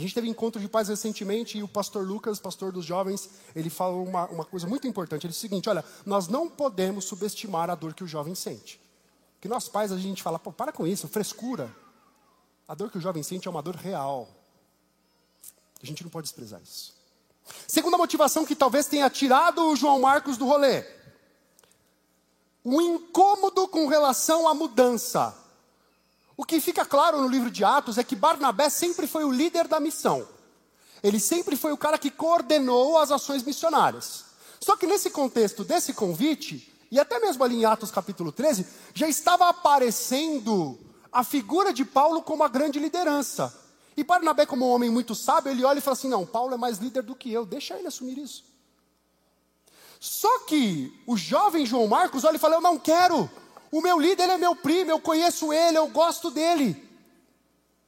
A 0.00 0.02
gente 0.02 0.14
teve 0.14 0.30
encontro 0.30 0.58
de 0.58 0.66
pais 0.66 0.88
recentemente 0.88 1.58
e 1.58 1.62
o 1.62 1.68
pastor 1.68 2.08
Lucas, 2.08 2.40
pastor 2.40 2.72
dos 2.72 2.86
jovens, 2.86 3.28
ele 3.54 3.68
falou 3.68 4.02
uma, 4.02 4.24
uma 4.28 4.44
coisa 4.46 4.66
muito 4.66 4.88
importante. 4.88 5.26
Ele 5.26 5.30
disse 5.30 5.40
o 5.40 5.46
seguinte: 5.46 5.68
olha, 5.68 5.84
nós 6.06 6.26
não 6.26 6.48
podemos 6.48 7.04
subestimar 7.04 7.68
a 7.68 7.74
dor 7.74 7.92
que 7.92 8.02
o 8.02 8.06
jovem 8.06 8.34
sente. 8.34 8.80
Que 9.42 9.46
nós 9.46 9.68
pais 9.68 9.92
a 9.92 9.98
gente 9.98 10.22
fala, 10.22 10.38
pô, 10.38 10.50
para 10.50 10.72
com 10.72 10.86
isso, 10.86 11.06
frescura. 11.06 11.70
A 12.66 12.74
dor 12.74 12.90
que 12.90 12.96
o 12.96 13.00
jovem 13.00 13.22
sente 13.22 13.46
é 13.46 13.50
uma 13.50 13.60
dor 13.60 13.76
real. 13.76 14.26
A 15.82 15.84
gente 15.84 16.02
não 16.02 16.10
pode 16.10 16.28
desprezar 16.28 16.62
isso. 16.62 16.94
Segunda 17.68 17.98
motivação 17.98 18.46
que 18.46 18.56
talvez 18.56 18.86
tenha 18.86 19.10
tirado 19.10 19.66
o 19.66 19.76
João 19.76 20.00
Marcos 20.00 20.38
do 20.38 20.46
rolê. 20.46 20.82
O 22.64 22.80
incômodo 22.80 23.68
com 23.68 23.86
relação 23.86 24.48
à 24.48 24.54
mudança. 24.54 25.36
O 26.40 26.42
que 26.42 26.58
fica 26.58 26.86
claro 26.86 27.20
no 27.20 27.28
livro 27.28 27.50
de 27.50 27.62
Atos 27.62 27.98
é 27.98 28.02
que 28.02 28.16
Barnabé 28.16 28.70
sempre 28.70 29.06
foi 29.06 29.24
o 29.24 29.30
líder 29.30 29.68
da 29.68 29.78
missão. 29.78 30.26
Ele 31.02 31.20
sempre 31.20 31.54
foi 31.54 31.70
o 31.70 31.76
cara 31.76 31.98
que 31.98 32.10
coordenou 32.10 32.96
as 32.96 33.10
ações 33.10 33.42
missionárias. 33.42 34.24
Só 34.58 34.74
que 34.74 34.86
nesse 34.86 35.10
contexto 35.10 35.64
desse 35.64 35.92
convite, 35.92 36.74
e 36.90 36.98
até 36.98 37.18
mesmo 37.18 37.44
ali 37.44 37.56
em 37.56 37.66
Atos 37.66 37.90
capítulo 37.90 38.32
13, 38.32 38.66
já 38.94 39.06
estava 39.06 39.50
aparecendo 39.50 40.78
a 41.12 41.22
figura 41.22 41.74
de 41.74 41.84
Paulo 41.84 42.22
como 42.22 42.42
a 42.42 42.48
grande 42.48 42.78
liderança. 42.78 43.54
E 43.94 44.02
Barnabé, 44.02 44.46
como 44.46 44.66
um 44.66 44.70
homem 44.70 44.88
muito 44.88 45.14
sábio, 45.14 45.52
ele 45.52 45.62
olha 45.62 45.76
e 45.76 45.82
fala 45.82 45.92
assim: 45.94 46.08
não, 46.08 46.24
Paulo 46.24 46.54
é 46.54 46.56
mais 46.56 46.78
líder 46.78 47.02
do 47.02 47.14
que 47.14 47.30
eu, 47.30 47.44
deixa 47.44 47.76
ele 47.76 47.88
assumir 47.88 48.16
isso. 48.16 48.46
Só 50.00 50.38
que 50.46 50.90
o 51.06 51.18
jovem 51.18 51.66
João 51.66 51.86
Marcos 51.86 52.24
olha 52.24 52.36
e 52.36 52.40
fala: 52.40 52.54
eu 52.54 52.62
não 52.62 52.78
quero, 52.78 53.30
o 53.70 53.80
meu 53.80 53.98
líder 53.98 54.28
é 54.28 54.36
meu 54.36 54.56
primo, 54.56 54.90
eu 54.90 55.00
conheço 55.00 55.52
ele, 55.52 55.78
eu 55.78 55.88
gosto 55.88 56.30
dele. 56.30 56.88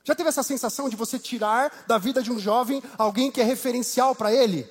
Já 0.05 0.15
teve 0.15 0.29
essa 0.29 0.43
sensação 0.43 0.89
de 0.89 0.97
você 0.97 1.19
tirar 1.19 1.85
da 1.87 1.99
vida 1.99 2.23
de 2.23 2.31
um 2.33 2.39
jovem 2.39 2.83
alguém 2.99 3.31
que 3.31 3.41
é 3.41 3.45
referencial 3.45 4.15
para 4.15 4.33
ele? 4.33 4.69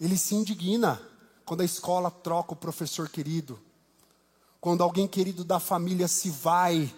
Ele 0.00 0.16
se 0.16 0.34
indigna 0.34 1.00
quando 1.44 1.60
a 1.60 1.64
escola 1.64 2.10
troca 2.10 2.54
o 2.54 2.56
professor 2.56 3.08
querido, 3.08 3.60
quando 4.60 4.82
alguém 4.82 5.06
querido 5.06 5.44
da 5.44 5.60
família 5.60 6.08
se 6.08 6.30
vai, 6.30 6.92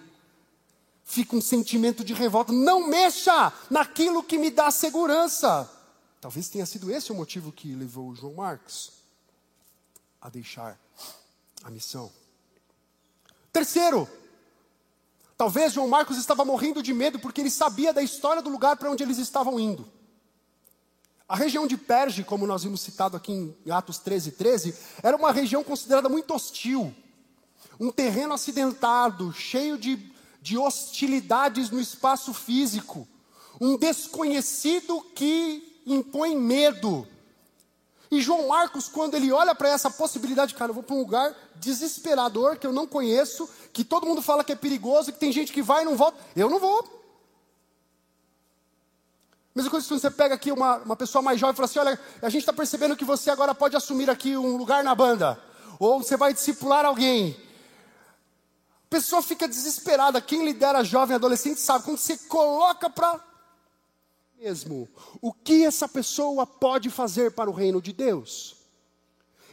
fica 1.05 1.35
um 1.35 1.40
sentimento 1.40 2.05
de 2.05 2.14
revolta. 2.14 2.53
Não 2.53 2.88
mexa 2.88 3.53
naquilo 3.70 4.22
que 4.22 4.38
me 4.38 4.50
dá 4.50 4.70
segurança. 4.70 5.70
Talvez 6.20 6.48
tenha 6.48 6.66
sido 6.66 6.90
esse 6.90 7.12
o 7.12 7.14
motivo 7.14 7.53
que 7.53 7.74
levou 7.74 8.09
o 8.09 8.14
João 8.14 8.35
Marcos 8.35 8.92
a 10.20 10.29
deixar 10.29 10.79
a 11.62 11.70
missão. 11.70 12.11
Terceiro, 13.55 14.09
talvez 15.38 15.73
João 15.73 15.87
Marcos 15.87 16.19
estava 16.19 16.45
morrendo 16.45 16.83
de 16.83 16.93
medo 16.93 17.21
porque 17.21 17.40
ele 17.40 17.49
sabia 17.49 17.93
da 17.93 18.03
história 18.03 18.43
do 18.43 18.51
lugar 18.51 18.77
para 18.77 18.90
onde 18.90 19.05
eles 19.05 19.17
estavam 19.17 19.61
indo. 19.61 19.88
A 21.29 21.37
região 21.37 21.64
de 21.64 21.77
Perge, 21.77 22.25
como 22.25 22.49
nós 22.49 22.64
vimos 22.64 22.81
citado 22.81 23.17
aqui 23.17 23.33
em 23.33 23.71
Atos 23.71 23.99
13, 23.99 24.33
13, 24.33 24.75
era 25.05 25.17
uma 25.17 25.31
região 25.31 25.62
considerada 25.62 26.09
muito 26.09 26.35
hostil. 26.35 26.93
Um 27.79 27.93
terreno 27.93 28.35
acidentado, 28.35 29.33
cheio 29.33 29.79
de, 29.79 30.05
de 30.43 30.59
hostilidades 30.59 31.71
no 31.71 31.81
espaço 31.81 32.35
físico. 32.35 33.07
Um 33.61 33.79
desconhecido 33.79 35.01
que 35.14 35.81
impõe 35.87 36.37
medo. 36.37 37.07
E 38.14 38.20
João 38.20 38.46
Marcos, 38.46 38.88
quando 38.88 39.16
ele 39.16 39.33
olha 39.33 39.57
para 39.57 39.68
essa 39.68 39.90
possibilidade, 39.90 40.55
cara, 40.55 40.70
eu 40.70 40.74
vou 40.74 40.85
para 40.85 40.94
um 40.94 41.00
lugar 41.00 41.35
desesperador 41.57 42.57
que 42.57 42.64
eu 42.64 42.72
não 42.72 42.87
conheço, 42.87 43.50
que 43.72 43.83
todo 43.83 44.07
mundo 44.07 44.22
fala 44.22 44.44
que 44.44 44.53
é 44.53 44.55
perigoso, 44.55 45.12
que 45.12 45.18
tem 45.18 45.33
gente 45.33 45.53
que 45.53 45.61
vai 45.61 45.83
e 45.83 45.85
não 45.85 45.96
volta, 45.96 46.16
eu 46.37 46.48
não 46.48 46.61
vou. 46.61 47.03
Mesma 49.53 49.68
coisa 49.68 49.85
se 49.85 49.92
você 49.92 50.09
pega 50.12 50.37
aqui 50.37 50.53
uma, 50.53 50.77
uma 50.77 50.94
pessoa 50.94 51.22
mais 51.22 51.40
jovem 51.40 51.55
e 51.55 51.57
fala 51.57 51.66
assim: 51.66 51.79
olha, 51.81 52.00
a 52.22 52.29
gente 52.29 52.42
está 52.42 52.53
percebendo 52.53 52.94
que 52.94 53.05
você 53.05 53.31
agora 53.31 53.53
pode 53.53 53.77
assumir 53.77 54.09
aqui 54.09 54.37
um 54.37 54.57
lugar 54.57 54.85
na 54.85 54.94
banda, 54.94 55.37
ou 55.81 56.00
você 56.00 56.16
vai 56.16 56.33
discipular 56.33 56.85
alguém. 56.85 57.37
A 58.87 58.90
pessoa 58.90 59.22
fica 59.22 59.48
desesperada. 59.48 60.20
Quem 60.20 60.44
lidera 60.44 60.85
jovem 60.85 61.16
adolescente 61.16 61.59
sabe, 61.59 61.85
quando 61.85 61.98
você 61.98 62.16
coloca 62.16 62.88
para 62.88 63.20
mesmo 64.44 64.87
o 65.22 65.33
que 65.33 65.64
essa 65.64 65.88
pessoa 65.88 66.46
pode 66.46 66.90
fazer 66.90 67.33
para 67.33 67.50
o 67.50 67.54
reino 67.54 67.80
de 67.80 67.92
Deus. 67.92 68.57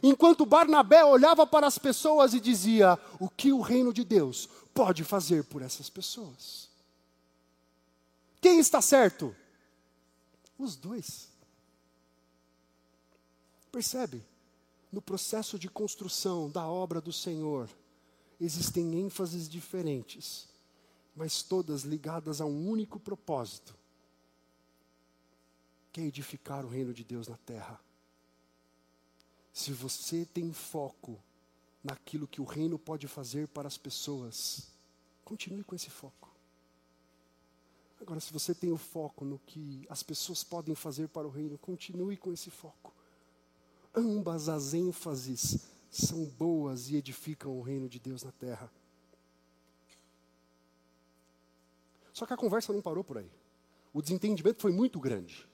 Enquanto 0.02 0.44
Barnabé 0.44 1.02
olhava 1.02 1.46
para 1.46 1.66
as 1.66 1.78
pessoas 1.78 2.34
e 2.34 2.40
dizia: 2.40 2.98
O 3.18 3.28
que 3.28 3.52
o 3.52 3.60
reino 3.60 3.92
de 3.92 4.04
Deus 4.04 4.48
pode 4.74 5.02
fazer 5.02 5.44
por 5.44 5.62
essas 5.62 5.88
pessoas? 5.88 6.68
Quem 8.40 8.58
está 8.58 8.82
certo? 8.82 9.34
Os 10.58 10.76
dois. 10.76 11.28
Percebe? 13.70 14.22
No 14.90 15.00
processo 15.00 15.58
de 15.58 15.70
construção 15.70 16.50
da 16.50 16.66
obra 16.66 17.00
do 17.00 17.12
Senhor, 17.12 17.66
existem 18.38 19.00
ênfases 19.00 19.48
diferentes, 19.48 20.48
mas 21.16 21.42
todas 21.42 21.82
ligadas 21.82 22.42
a 22.42 22.44
um 22.44 22.68
único 22.68 23.00
propósito 23.00 23.74
que 25.92 26.00
é 26.00 26.04
edificar 26.04 26.64
o 26.64 26.68
reino 26.68 26.94
de 26.94 27.04
Deus 27.04 27.28
na 27.28 27.36
terra. 27.36 27.78
Se 29.52 29.72
você 29.72 30.24
tem 30.24 30.52
foco 30.52 31.22
naquilo 31.84 32.26
que 32.26 32.40
o 32.40 32.44
reino 32.44 32.78
pode 32.78 33.06
fazer 33.06 33.46
para 33.48 33.68
as 33.68 33.76
pessoas, 33.76 34.72
continue 35.24 35.62
com 35.62 35.74
esse 35.74 35.90
foco. 35.90 36.30
Agora, 38.00 38.18
se 38.18 38.32
você 38.32 38.54
tem 38.54 38.72
o 38.72 38.78
foco 38.78 39.24
no 39.24 39.38
que 39.38 39.86
as 39.88 40.02
pessoas 40.02 40.42
podem 40.42 40.74
fazer 40.74 41.08
para 41.08 41.26
o 41.26 41.30
reino, 41.30 41.58
continue 41.58 42.16
com 42.16 42.32
esse 42.32 42.50
foco. 42.50 42.92
Ambas 43.94 44.48
as 44.48 44.74
ênfases 44.74 45.68
são 45.90 46.24
boas 46.24 46.88
e 46.88 46.96
edificam 46.96 47.56
o 47.56 47.62
reino 47.62 47.88
de 47.88 48.00
Deus 48.00 48.22
na 48.22 48.32
terra. 48.32 48.72
Só 52.12 52.26
que 52.26 52.32
a 52.32 52.36
conversa 52.36 52.72
não 52.72 52.80
parou 52.80 53.04
por 53.04 53.18
aí. 53.18 53.30
O 53.92 54.00
desentendimento 54.00 54.60
foi 54.62 54.72
muito 54.72 54.98
grande. 54.98 55.46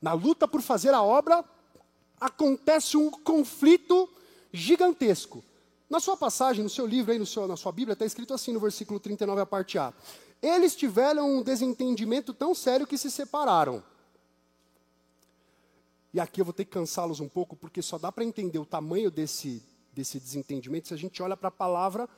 Na 0.00 0.12
luta 0.12 0.48
por 0.48 0.62
fazer 0.62 0.94
a 0.94 1.02
obra, 1.02 1.44
acontece 2.20 2.96
um 2.96 3.10
conflito 3.10 4.08
gigantesco. 4.52 5.44
Na 5.88 5.98
sua 5.98 6.16
passagem, 6.16 6.62
no 6.62 6.70
seu 6.70 6.86
livro, 6.86 7.12
aí 7.12 7.18
no 7.18 7.26
seu, 7.26 7.48
na 7.48 7.56
sua 7.56 7.72
Bíblia, 7.72 7.94
está 7.94 8.04
escrito 8.04 8.32
assim 8.32 8.52
no 8.52 8.60
versículo 8.60 9.00
39, 9.00 9.40
a 9.40 9.46
parte 9.46 9.78
A. 9.78 9.92
Eles 10.40 10.76
tiveram 10.76 11.28
um 11.28 11.42
desentendimento 11.42 12.32
tão 12.32 12.54
sério 12.54 12.86
que 12.86 12.96
se 12.96 13.10
separaram. 13.10 13.82
E 16.14 16.20
aqui 16.20 16.40
eu 16.40 16.44
vou 16.44 16.54
ter 16.54 16.64
que 16.64 16.70
cansá-los 16.70 17.20
um 17.20 17.28
pouco, 17.28 17.54
porque 17.54 17.82
só 17.82 17.98
dá 17.98 18.10
para 18.10 18.24
entender 18.24 18.58
o 18.58 18.64
tamanho 18.64 19.10
desse, 19.10 19.62
desse 19.92 20.18
desentendimento 20.18 20.88
se 20.88 20.94
a 20.94 20.96
gente 20.96 21.22
olha 21.22 21.36
para 21.36 21.48
a 21.48 21.52
palavra 21.52 22.08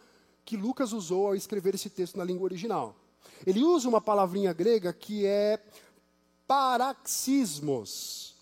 que 0.44 0.56
Lucas 0.56 0.92
usou 0.92 1.28
ao 1.28 1.34
escrever 1.34 1.74
esse 1.74 1.90
texto 1.90 2.16
na 2.16 2.24
língua 2.24 2.44
original. 2.44 2.94
Ele 3.46 3.62
usa 3.62 3.88
uma 3.88 4.00
palavrinha 4.00 4.52
grega 4.52 4.92
que 4.92 5.26
é 5.26 5.58
paraxismos. 6.52 8.34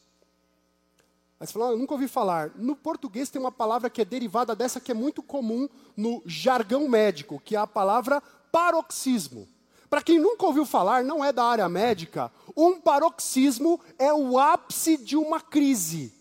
Aí 1.38 1.46
você 1.46 1.52
fala, 1.52 1.68
ah, 1.68 1.70
eu 1.70 1.78
nunca 1.78 1.94
ouvi 1.94 2.08
falar. 2.08 2.50
No 2.56 2.74
português 2.74 3.30
tem 3.30 3.40
uma 3.40 3.52
palavra 3.52 3.88
que 3.88 4.02
é 4.02 4.04
derivada 4.04 4.56
dessa 4.56 4.80
que 4.80 4.90
é 4.90 4.94
muito 4.94 5.22
comum 5.22 5.68
no 5.96 6.20
jargão 6.26 6.88
médico, 6.88 7.40
que 7.44 7.54
é 7.54 7.58
a 7.60 7.68
palavra 7.68 8.20
paroxismo. 8.50 9.48
Para 9.88 10.02
quem 10.02 10.18
nunca 10.18 10.44
ouviu 10.44 10.66
falar, 10.66 11.04
não 11.04 11.24
é 11.24 11.32
da 11.32 11.44
área 11.44 11.68
médica, 11.68 12.32
um 12.56 12.80
paroxismo 12.80 13.80
é 13.96 14.12
o 14.12 14.36
ápice 14.40 14.96
de 14.96 15.16
uma 15.16 15.40
crise. 15.40 16.12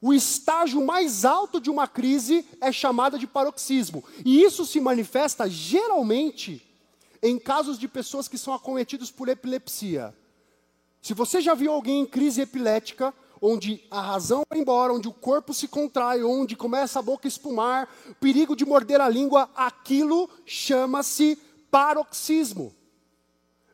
O 0.00 0.14
estágio 0.14 0.80
mais 0.86 1.24
alto 1.24 1.60
de 1.60 1.70
uma 1.70 1.88
crise 1.88 2.46
é 2.60 2.70
chamada 2.70 3.18
de 3.18 3.26
paroxismo. 3.26 4.04
E 4.24 4.44
isso 4.44 4.64
se 4.64 4.78
manifesta 4.78 5.50
geralmente 5.50 6.64
em 7.20 7.36
casos 7.36 7.80
de 7.80 7.88
pessoas 7.88 8.28
que 8.28 8.38
são 8.38 8.54
acometidos 8.54 9.10
por 9.10 9.28
epilepsia. 9.28 10.14
Se 11.00 11.14
você 11.14 11.40
já 11.40 11.54
viu 11.54 11.72
alguém 11.72 12.02
em 12.02 12.06
crise 12.06 12.42
epilética, 12.42 13.14
onde 13.40 13.82
a 13.90 14.00
razão 14.00 14.42
vai 14.48 14.58
embora, 14.58 14.92
onde 14.92 15.08
o 15.08 15.12
corpo 15.12 15.54
se 15.54 15.66
contrai, 15.66 16.22
onde 16.22 16.54
começa 16.54 16.98
a 16.98 17.02
boca 17.02 17.26
a 17.26 17.28
espumar, 17.28 17.88
perigo 18.20 18.54
de 18.54 18.66
morder 18.66 19.00
a 19.00 19.08
língua, 19.08 19.48
aquilo 19.56 20.28
chama-se 20.44 21.38
paroxismo. 21.70 22.74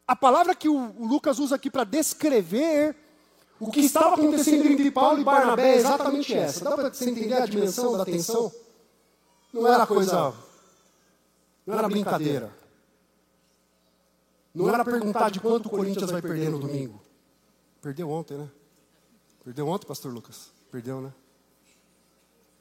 A 0.06 0.14
palavra 0.14 0.54
que 0.54 0.68
o 0.68 0.92
Lucas 1.04 1.40
usa 1.40 1.56
aqui 1.56 1.68
para 1.68 1.82
descrever 1.82 2.94
o 3.58 3.70
que 3.70 3.80
estava 3.80 4.14
acontecendo 4.14 4.66
entre 4.66 4.90
Paulo 4.90 5.20
e 5.20 5.24
Barnabé 5.24 5.74
é 5.74 5.76
exatamente 5.78 6.32
essa. 6.32 6.62
Dá 6.62 6.76
para 6.76 6.92
você 6.92 7.10
entender 7.10 7.34
a 7.34 7.46
dimensão 7.46 7.96
da 7.96 8.04
tensão? 8.04 8.52
Não 9.52 9.66
era 9.66 9.84
coisa. 9.84 10.32
Não 11.66 11.76
era 11.76 11.88
brincadeira. 11.88 12.54
Não 14.54 14.68
era 14.68 14.84
perguntar 14.84 15.30
de 15.30 15.40
quanto 15.40 15.66
o 15.66 15.70
Corinthians 15.70 16.10
vai 16.10 16.22
perder 16.22 16.50
no 16.50 16.60
domingo. 16.60 17.05
Perdeu 17.86 18.10
ontem, 18.10 18.36
né? 18.36 18.48
Perdeu 19.44 19.68
ontem, 19.68 19.86
pastor 19.86 20.12
Lucas? 20.12 20.50
Perdeu, 20.72 21.00
né? 21.00 21.12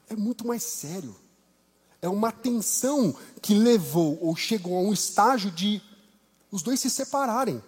É 0.08 0.14
muito 0.14 0.46
mais 0.46 0.62
sério. 0.62 1.16
É 2.00 2.08
uma 2.08 2.30
tensão 2.30 3.12
que 3.42 3.52
levou 3.52 4.16
ou 4.22 4.36
chegou 4.36 4.78
a 4.78 4.82
um 4.82 4.92
estágio 4.92 5.50
de 5.50 5.82
os 6.48 6.62
dois 6.62 6.78
se 6.78 6.88
separarem. 6.88 7.60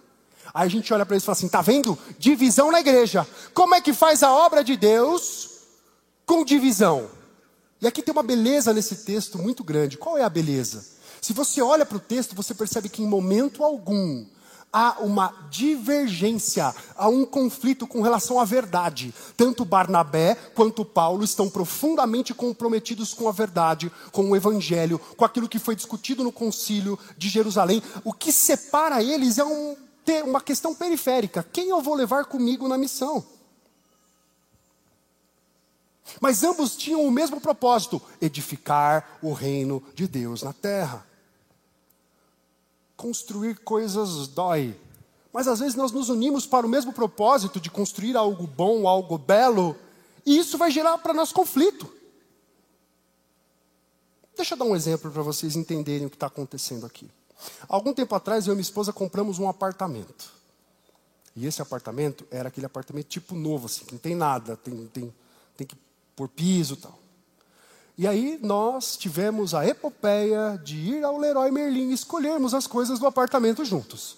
Aí 0.53 0.67
a 0.67 0.69
gente 0.69 0.93
olha 0.93 1.05
para 1.05 1.15
eles 1.15 1.23
e 1.23 1.25
fala 1.25 1.37
assim: 1.37 1.49
tá 1.49 1.61
vendo? 1.61 1.99
Divisão 2.17 2.71
na 2.71 2.79
igreja. 2.79 3.27
Como 3.53 3.75
é 3.75 3.81
que 3.81 3.91
faz 3.91 4.23
a 4.23 4.31
obra 4.31 4.63
de 4.63 4.77
Deus 4.77 5.49
com 6.25 6.45
divisão? 6.45 7.11
E 7.81 7.87
aqui 7.87 8.01
tem 8.01 8.13
uma 8.13 8.23
beleza 8.23 8.73
nesse 8.73 9.03
texto 9.03 9.37
muito 9.37 9.65
grande. 9.65 9.97
Qual 9.97 10.17
é 10.17 10.23
a 10.23 10.29
beleza? 10.29 10.85
Se 11.19 11.33
você 11.33 11.61
olha 11.61 11.85
para 11.85 11.97
o 11.97 11.99
texto, 11.99 12.33
você 12.37 12.53
percebe 12.53 12.87
que 12.87 13.03
em 13.03 13.05
momento 13.05 13.65
algum 13.65 14.25
há 14.71 14.99
uma 14.99 15.33
divergência, 15.49 16.73
há 16.95 17.07
um 17.07 17.25
conflito 17.25 17.87
com 17.87 18.01
relação 18.01 18.39
à 18.39 18.45
verdade. 18.45 19.13
Tanto 19.35 19.65
Barnabé 19.65 20.35
quanto 20.55 20.85
Paulo 20.85 21.23
estão 21.23 21.49
profundamente 21.49 22.33
comprometidos 22.33 23.13
com 23.13 23.27
a 23.27 23.31
verdade, 23.31 23.91
com 24.11 24.29
o 24.29 24.35
evangelho, 24.35 24.99
com 25.17 25.25
aquilo 25.25 25.49
que 25.49 25.59
foi 25.59 25.75
discutido 25.75 26.23
no 26.23 26.31
concílio 26.31 26.97
de 27.17 27.29
Jerusalém. 27.29 27.81
O 28.03 28.13
que 28.13 28.31
separa 28.31 29.03
eles 29.03 29.37
é 29.37 29.43
um, 29.43 29.75
uma 30.25 30.41
questão 30.41 30.73
periférica: 30.73 31.45
quem 31.51 31.69
eu 31.69 31.81
vou 31.81 31.95
levar 31.95 32.25
comigo 32.25 32.67
na 32.67 32.77
missão? 32.77 33.25
Mas 36.19 36.43
ambos 36.43 36.75
tinham 36.75 37.05
o 37.05 37.11
mesmo 37.11 37.41
propósito: 37.41 38.01
edificar 38.21 39.17
o 39.21 39.33
reino 39.33 39.83
de 39.95 40.07
Deus 40.07 40.43
na 40.43 40.53
terra 40.53 41.08
construir 42.99 43.55
coisas 43.59 44.27
dói. 44.27 44.77
Mas 45.31 45.47
às 45.47 45.59
vezes 45.59 45.73
nós 45.73 45.93
nos 45.93 46.09
unimos 46.09 46.45
para 46.45 46.67
o 46.67 46.69
mesmo 46.69 46.91
propósito 46.91 47.57
de 47.57 47.71
construir 47.71 48.17
algo 48.17 48.45
bom, 48.45 48.89
algo 48.89 49.17
belo, 49.17 49.73
e 50.25 50.37
isso 50.37 50.57
vai 50.57 50.69
gerar 50.69 50.97
para 50.97 51.13
nós 51.13 51.31
conflito. 51.31 51.89
Deixa 54.35 54.53
eu 54.53 54.57
dar 54.57 54.65
um 54.65 54.75
exemplo 54.75 55.09
para 55.09 55.21
vocês 55.21 55.55
entenderem 55.55 56.07
o 56.07 56.09
que 56.09 56.17
está 56.17 56.27
acontecendo 56.27 56.85
aqui. 56.85 57.09
Algum 57.69 57.93
tempo 57.93 58.13
atrás, 58.15 58.47
eu 58.47 58.51
e 58.51 58.55
minha 58.55 58.61
esposa 58.61 58.91
compramos 58.91 59.39
um 59.39 59.47
apartamento. 59.47 60.33
E 61.35 61.45
esse 61.45 61.61
apartamento 61.61 62.27
era 62.29 62.49
aquele 62.49 62.65
apartamento 62.65 63.07
tipo 63.07 63.33
novo, 63.33 63.67
assim, 63.67 63.85
que 63.85 63.93
não 63.93 63.99
tem 63.99 64.15
nada, 64.15 64.57
tem, 64.57 64.87
tem, 64.87 65.13
tem 65.55 65.65
que 65.65 65.77
pôr 66.17 66.27
piso 66.27 66.73
e 66.73 66.77
tal. 66.77 66.99
E 67.99 68.07
aí 68.07 68.39
nós 68.41 68.95
tivemos 68.95 69.53
a 69.53 69.67
epopeia 69.67 70.57
de 70.63 70.77
ir 70.77 71.03
ao 71.03 71.17
Leroy 71.17 71.51
Merlin 71.51 71.89
e 71.89 71.93
escolhermos 71.93 72.53
as 72.53 72.65
coisas 72.65 72.97
do 72.97 73.05
apartamento 73.05 73.65
juntos. 73.65 74.15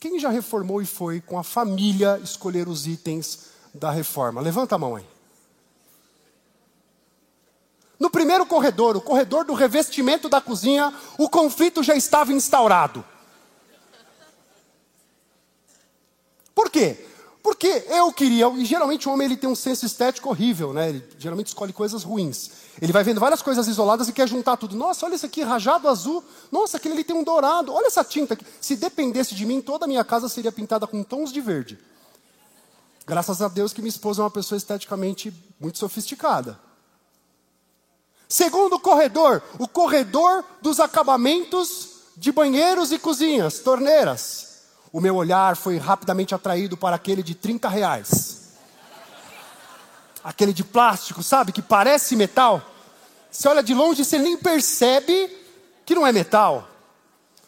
Quem 0.00 0.18
já 0.18 0.28
reformou 0.28 0.82
e 0.82 0.84
foi 0.84 1.20
com 1.20 1.38
a 1.38 1.44
família 1.44 2.18
escolher 2.18 2.66
os 2.66 2.88
itens 2.88 3.50
da 3.72 3.92
reforma? 3.92 4.40
Levanta 4.40 4.74
a 4.74 4.78
mão 4.78 4.96
aí. 4.96 5.06
No 8.00 8.10
primeiro 8.10 8.44
corredor, 8.46 8.96
o 8.96 9.00
corredor 9.00 9.44
do 9.44 9.54
revestimento 9.54 10.28
da 10.28 10.40
cozinha, 10.40 10.92
o 11.16 11.28
conflito 11.28 11.84
já 11.84 11.94
estava 11.94 12.32
instaurado. 12.32 13.04
Por 16.52 16.68
quê? 16.68 17.11
Porque 17.42 17.84
eu 17.88 18.12
queria, 18.12 18.48
e 18.50 18.64
geralmente 18.64 19.08
o 19.08 19.12
homem 19.12 19.24
ele 19.24 19.36
tem 19.36 19.50
um 19.50 19.56
senso 19.56 19.84
estético 19.84 20.28
horrível, 20.28 20.72
né? 20.72 20.90
Ele 20.90 21.04
geralmente 21.18 21.48
escolhe 21.48 21.72
coisas 21.72 22.04
ruins. 22.04 22.50
Ele 22.80 22.92
vai 22.92 23.02
vendo 23.02 23.18
várias 23.18 23.42
coisas 23.42 23.66
isoladas 23.66 24.08
e 24.08 24.12
quer 24.12 24.28
juntar 24.28 24.56
tudo. 24.56 24.76
Nossa, 24.76 25.04
olha 25.04 25.16
isso 25.16 25.26
aqui, 25.26 25.42
rajado 25.42 25.88
azul. 25.88 26.22
Nossa, 26.52 26.76
aquele 26.76 26.94
ali 26.94 27.02
tem 27.02 27.16
um 27.16 27.24
dourado. 27.24 27.72
Olha 27.72 27.88
essa 27.88 28.04
tinta 28.04 28.34
aqui. 28.34 28.46
Se 28.60 28.76
dependesse 28.76 29.34
de 29.34 29.44
mim, 29.44 29.60
toda 29.60 29.86
a 29.86 29.88
minha 29.88 30.04
casa 30.04 30.28
seria 30.28 30.52
pintada 30.52 30.86
com 30.86 31.02
tons 31.02 31.32
de 31.32 31.40
verde. 31.40 31.78
Graças 33.04 33.42
a 33.42 33.48
Deus 33.48 33.72
que 33.72 33.80
minha 33.80 33.90
esposa 33.90 34.22
é 34.22 34.24
uma 34.24 34.30
pessoa 34.30 34.56
esteticamente 34.56 35.34
muito 35.58 35.78
sofisticada. 35.78 36.60
Segundo 38.28 38.78
corredor, 38.78 39.42
o 39.58 39.66
corredor 39.66 40.44
dos 40.62 40.78
acabamentos 40.78 41.88
de 42.16 42.30
banheiros 42.30 42.92
e 42.92 42.98
cozinhas, 43.00 43.58
torneiras. 43.58 44.51
O 44.92 45.00
meu 45.00 45.16
olhar 45.16 45.56
foi 45.56 45.78
rapidamente 45.78 46.34
atraído 46.34 46.76
para 46.76 46.94
aquele 46.94 47.22
de 47.22 47.34
30 47.34 47.68
reais. 47.68 48.42
Aquele 50.22 50.52
de 50.52 50.62
plástico, 50.62 51.22
sabe? 51.22 51.50
Que 51.50 51.62
parece 51.62 52.14
metal. 52.14 52.60
Você 53.30 53.48
olha 53.48 53.62
de 53.62 53.72
longe 53.72 54.02
e 54.02 54.04
você 54.04 54.18
nem 54.18 54.36
percebe 54.36 55.34
que 55.86 55.94
não 55.94 56.06
é 56.06 56.12
metal. 56.12 56.68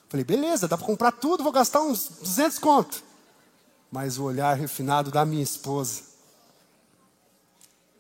Falei, 0.09 0.25
beleza, 0.25 0.67
dá 0.67 0.79
para 0.79 0.87
comprar 0.87 1.13
tudo, 1.13 1.43
vou 1.43 1.53
gastar 1.53 1.83
uns 1.83 2.09
200 2.21 2.59
conto. 2.59 3.03
Mas 3.93 4.19
o 4.19 4.25
olhar 4.25 4.57
refinado 4.57 5.11
da 5.11 5.25
minha 5.25 5.43
esposa. 5.43 6.03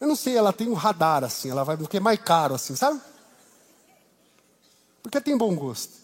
Eu 0.00 0.08
não 0.08 0.16
sei, 0.16 0.36
ela 0.36 0.52
tem 0.52 0.68
um 0.68 0.74
radar 0.74 1.22
assim, 1.22 1.50
ela 1.50 1.64
vai 1.64 1.76
porque 1.76 1.98
é 1.98 2.00
mais 2.00 2.20
caro 2.20 2.54
assim, 2.54 2.74
sabe? 2.74 3.00
Porque 5.02 5.20
tem 5.20 5.36
bom 5.36 5.54
gosto. 5.54 6.03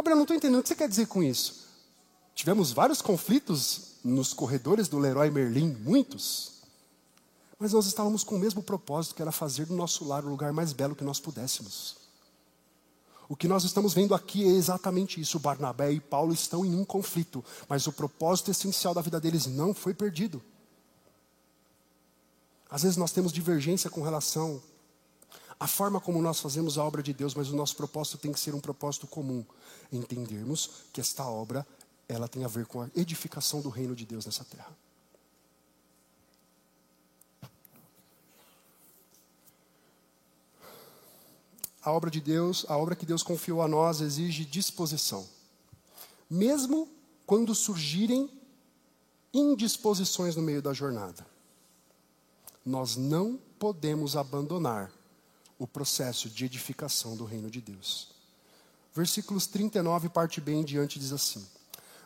Gabriel, 0.00 0.16
não 0.16 0.22
estou 0.22 0.36
entendendo 0.36 0.60
o 0.60 0.62
que 0.62 0.68
você 0.70 0.74
quer 0.74 0.88
dizer 0.88 1.06
com 1.08 1.22
isso. 1.22 1.68
Tivemos 2.34 2.72
vários 2.72 3.02
conflitos 3.02 3.96
nos 4.02 4.32
corredores 4.32 4.88
do 4.88 4.98
Leroy 4.98 5.30
Merlin, 5.30 5.76
muitos. 5.82 6.62
Mas 7.58 7.74
nós 7.74 7.84
estávamos 7.84 8.24
com 8.24 8.36
o 8.36 8.38
mesmo 8.38 8.62
propósito, 8.62 9.14
que 9.14 9.20
era 9.20 9.30
fazer 9.30 9.66
do 9.66 9.76
nosso 9.76 10.06
lar 10.06 10.24
o 10.24 10.30
lugar 10.30 10.54
mais 10.54 10.72
belo 10.72 10.96
que 10.96 11.04
nós 11.04 11.20
pudéssemos. 11.20 11.98
O 13.28 13.36
que 13.36 13.46
nós 13.46 13.62
estamos 13.62 13.92
vendo 13.92 14.14
aqui 14.14 14.42
é 14.42 14.48
exatamente 14.48 15.20
isso. 15.20 15.38
Barnabé 15.38 15.92
e 15.92 16.00
Paulo 16.00 16.32
estão 16.32 16.64
em 16.64 16.74
um 16.74 16.84
conflito, 16.84 17.44
mas 17.68 17.86
o 17.86 17.92
propósito 17.92 18.50
essencial 18.50 18.94
da 18.94 19.02
vida 19.02 19.20
deles 19.20 19.44
não 19.44 19.74
foi 19.74 19.92
perdido. 19.92 20.42
Às 22.70 22.84
vezes 22.84 22.96
nós 22.96 23.12
temos 23.12 23.34
divergência 23.34 23.90
com 23.90 24.00
relação 24.00 24.62
à 25.60 25.66
forma 25.66 26.00
como 26.00 26.22
nós 26.22 26.40
fazemos 26.40 26.78
a 26.78 26.84
obra 26.84 27.02
de 27.02 27.12
Deus, 27.12 27.34
mas 27.34 27.50
o 27.50 27.54
nosso 27.54 27.76
propósito 27.76 28.16
tem 28.16 28.32
que 28.32 28.40
ser 28.40 28.54
um 28.54 28.60
propósito 28.60 29.06
comum 29.06 29.44
entendermos 29.92 30.70
que 30.90 31.02
esta 31.02 31.26
obra 31.26 31.66
ela 32.08 32.26
tem 32.26 32.44
a 32.44 32.48
ver 32.48 32.64
com 32.64 32.80
a 32.80 32.90
edificação 32.96 33.60
do 33.60 33.68
reino 33.68 33.94
de 33.94 34.06
Deus 34.06 34.24
nessa 34.24 34.42
terra. 34.42 34.74
A 41.82 41.92
obra 41.92 42.10
de 42.10 42.20
Deus, 42.20 42.64
a 42.68 42.76
obra 42.76 42.96
que 42.96 43.06
Deus 43.06 43.22
confiou 43.22 43.60
a 43.60 43.68
nós 43.68 44.00
exige 44.00 44.44
disposição. 44.46 45.28
Mesmo 46.28 46.88
quando 47.26 47.54
surgirem 47.54 48.30
indisposições 49.32 50.36
no 50.36 50.42
meio 50.42 50.60
da 50.60 50.72
jornada. 50.72 51.26
Nós 52.64 52.96
não 52.96 53.38
podemos 53.58 54.16
abandonar 54.16 54.90
o 55.60 55.66
processo 55.66 56.30
de 56.30 56.46
edificação 56.46 57.14
do 57.14 57.26
reino 57.26 57.50
de 57.50 57.60
Deus. 57.60 58.08
versículos 58.94 59.46
39, 59.46 60.08
parte 60.08 60.40
B 60.40 60.52
em 60.52 60.64
diante, 60.64 60.98
diz 60.98 61.12
assim: 61.12 61.46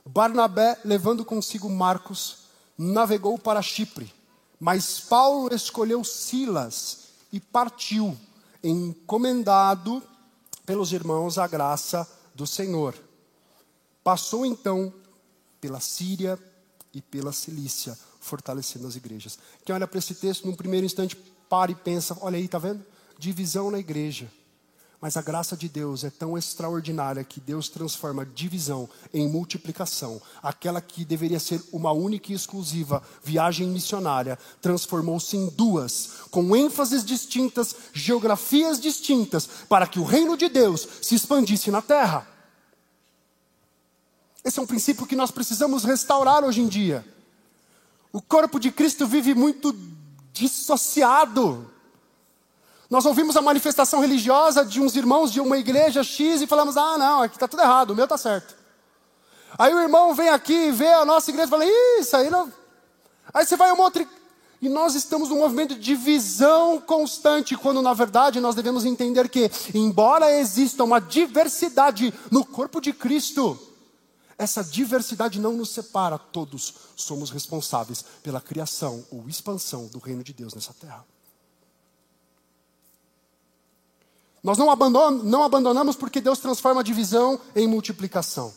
Barnabé, 0.04 0.78
levando 0.84 1.24
consigo 1.24 1.70
Marcos, 1.70 2.48
navegou 2.76 3.38
para 3.38 3.62
Chipre, 3.62 4.12
mas 4.58 4.98
Paulo 4.98 5.54
escolheu 5.54 6.02
Silas 6.02 7.04
e 7.32 7.38
partiu, 7.38 8.18
encomendado 8.62 10.02
pelos 10.66 10.92
irmãos 10.92 11.38
à 11.38 11.46
graça 11.46 12.06
do 12.34 12.46
Senhor. 12.48 12.94
Passou 14.02 14.44
então 14.44 14.92
pela 15.60 15.78
Síria 15.78 16.38
e 16.92 17.00
pela 17.00 17.32
Cilícia, 17.32 17.96
fortalecendo 18.20 18.88
as 18.88 18.96
igrejas. 18.96 19.38
Quem 19.64 19.74
olha 19.74 19.86
para 19.86 19.98
esse 19.98 20.16
texto, 20.16 20.44
num 20.44 20.56
primeiro 20.56 20.84
instante, 20.84 21.14
para 21.48 21.70
e 21.70 21.74
pensa: 21.76 22.18
olha 22.20 22.36
aí, 22.36 22.46
está 22.46 22.58
vendo? 22.58 22.84
Divisão 23.18 23.70
na 23.70 23.78
igreja. 23.78 24.30
Mas 25.04 25.18
a 25.18 25.22
graça 25.22 25.54
de 25.54 25.68
Deus 25.68 26.02
é 26.02 26.08
tão 26.08 26.38
extraordinária 26.38 27.22
que 27.22 27.38
Deus 27.38 27.68
transforma 27.68 28.24
divisão 28.24 28.88
em 29.12 29.28
multiplicação. 29.28 30.18
Aquela 30.42 30.80
que 30.80 31.04
deveria 31.04 31.38
ser 31.38 31.62
uma 31.70 31.92
única 31.92 32.32
e 32.32 32.34
exclusiva 32.34 33.02
viagem 33.22 33.68
missionária 33.68 34.38
transformou-se 34.62 35.36
em 35.36 35.50
duas, 35.50 36.08
com 36.30 36.56
ênfases 36.56 37.04
distintas, 37.04 37.76
geografias 37.92 38.80
distintas, 38.80 39.46
para 39.68 39.86
que 39.86 39.98
o 39.98 40.04
reino 40.04 40.38
de 40.38 40.48
Deus 40.48 40.88
se 41.02 41.14
expandisse 41.14 41.70
na 41.70 41.82
terra. 41.82 42.26
Esse 44.42 44.58
é 44.58 44.62
um 44.62 44.66
princípio 44.66 45.06
que 45.06 45.14
nós 45.14 45.30
precisamos 45.30 45.84
restaurar 45.84 46.42
hoje 46.44 46.62
em 46.62 46.66
dia. 46.66 47.04
O 48.10 48.22
corpo 48.22 48.58
de 48.58 48.72
Cristo 48.72 49.06
vive 49.06 49.34
muito 49.34 49.76
dissociado 50.32 51.73
nós 52.94 53.06
ouvimos 53.06 53.36
a 53.36 53.42
manifestação 53.42 54.00
religiosa 54.00 54.64
de 54.64 54.80
uns 54.80 54.94
irmãos 54.94 55.32
de 55.32 55.40
uma 55.40 55.58
igreja 55.58 56.04
X 56.04 56.40
e 56.40 56.46
falamos: 56.46 56.76
ah, 56.76 56.96
não, 56.96 57.22
aqui 57.22 57.34
está 57.34 57.48
tudo 57.48 57.60
errado, 57.60 57.90
o 57.90 57.96
meu 57.96 58.04
está 58.04 58.16
certo. 58.16 58.54
Aí 59.58 59.74
o 59.74 59.80
irmão 59.80 60.14
vem 60.14 60.28
aqui 60.28 60.68
e 60.68 60.70
vê 60.70 60.86
a 60.92 61.04
nossa 61.04 61.28
igreja 61.28 61.48
e 61.48 61.50
fala: 61.50 61.64
isso 61.98 62.16
aí 62.16 62.30
não. 62.30 62.52
Aí 63.32 63.44
você 63.44 63.56
vai 63.56 63.70
a 63.70 63.74
uma 63.74 63.82
outra. 63.82 64.06
E 64.62 64.68
nós 64.68 64.94
estamos 64.94 65.28
num 65.28 65.40
movimento 65.40 65.74
de 65.74 65.80
divisão 65.80 66.80
constante, 66.80 67.56
quando 67.56 67.82
na 67.82 67.92
verdade 67.92 68.38
nós 68.38 68.54
devemos 68.54 68.84
entender 68.84 69.28
que, 69.28 69.50
embora 69.74 70.30
exista 70.30 70.84
uma 70.84 71.00
diversidade 71.00 72.14
no 72.30 72.44
corpo 72.44 72.80
de 72.80 72.92
Cristo, 72.92 73.58
essa 74.38 74.62
diversidade 74.62 75.40
não 75.40 75.54
nos 75.54 75.70
separa, 75.70 76.16
todos 76.16 76.72
somos 76.94 77.30
responsáveis 77.30 78.04
pela 78.22 78.40
criação 78.40 79.04
ou 79.10 79.28
expansão 79.28 79.88
do 79.88 79.98
reino 79.98 80.22
de 80.22 80.32
Deus 80.32 80.54
nessa 80.54 80.72
terra. 80.72 81.04
Nós 84.44 84.58
não, 84.58 84.70
abandonamos, 84.70 85.24
não 85.24 85.42
abandonamos 85.42 85.96
porque 85.96 86.20
Deus 86.20 86.38
transforma 86.38 86.82
a 86.82 86.84
divisão 86.84 87.40
em 87.56 87.66
multiplicação. 87.66 88.52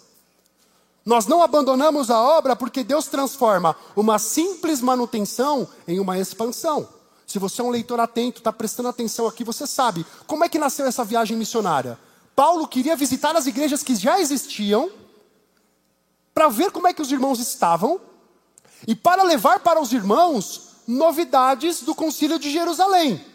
Nós 1.05 1.25
não 1.25 1.41
abandonamos 1.41 2.11
a 2.11 2.21
obra 2.21 2.57
porque 2.57 2.83
Deus 2.83 3.07
transforma 3.07 3.73
uma 3.95 4.19
simples 4.19 4.81
manutenção 4.81 5.65
em 5.87 5.97
uma 6.01 6.19
expansão. 6.19 6.89
Se 7.25 7.39
você 7.39 7.61
é 7.61 7.63
um 7.63 7.69
leitor 7.69 8.01
atento, 8.01 8.39
está 8.39 8.51
prestando 8.51 8.89
atenção 8.89 9.27
aqui, 9.27 9.45
você 9.45 9.65
sabe 9.65 10.05
como 10.27 10.43
é 10.43 10.49
que 10.49 10.59
nasceu 10.59 10.85
essa 10.85 11.05
viagem 11.05 11.37
missionária. 11.37 11.97
Paulo 12.35 12.67
queria 12.67 12.95
visitar 12.97 13.37
as 13.37 13.47
igrejas 13.47 13.81
que 13.81 13.95
já 13.95 14.19
existiam, 14.19 14.91
para 16.33 16.49
ver 16.49 16.69
como 16.71 16.87
é 16.87 16.93
que 16.93 17.01
os 17.01 17.11
irmãos 17.11 17.39
estavam, 17.39 17.99
e 18.85 18.93
para 18.93 19.23
levar 19.23 19.61
para 19.61 19.81
os 19.81 19.93
irmãos 19.93 20.67
novidades 20.85 21.81
do 21.81 21.95
concílio 21.95 22.37
de 22.37 22.51
Jerusalém. 22.51 23.25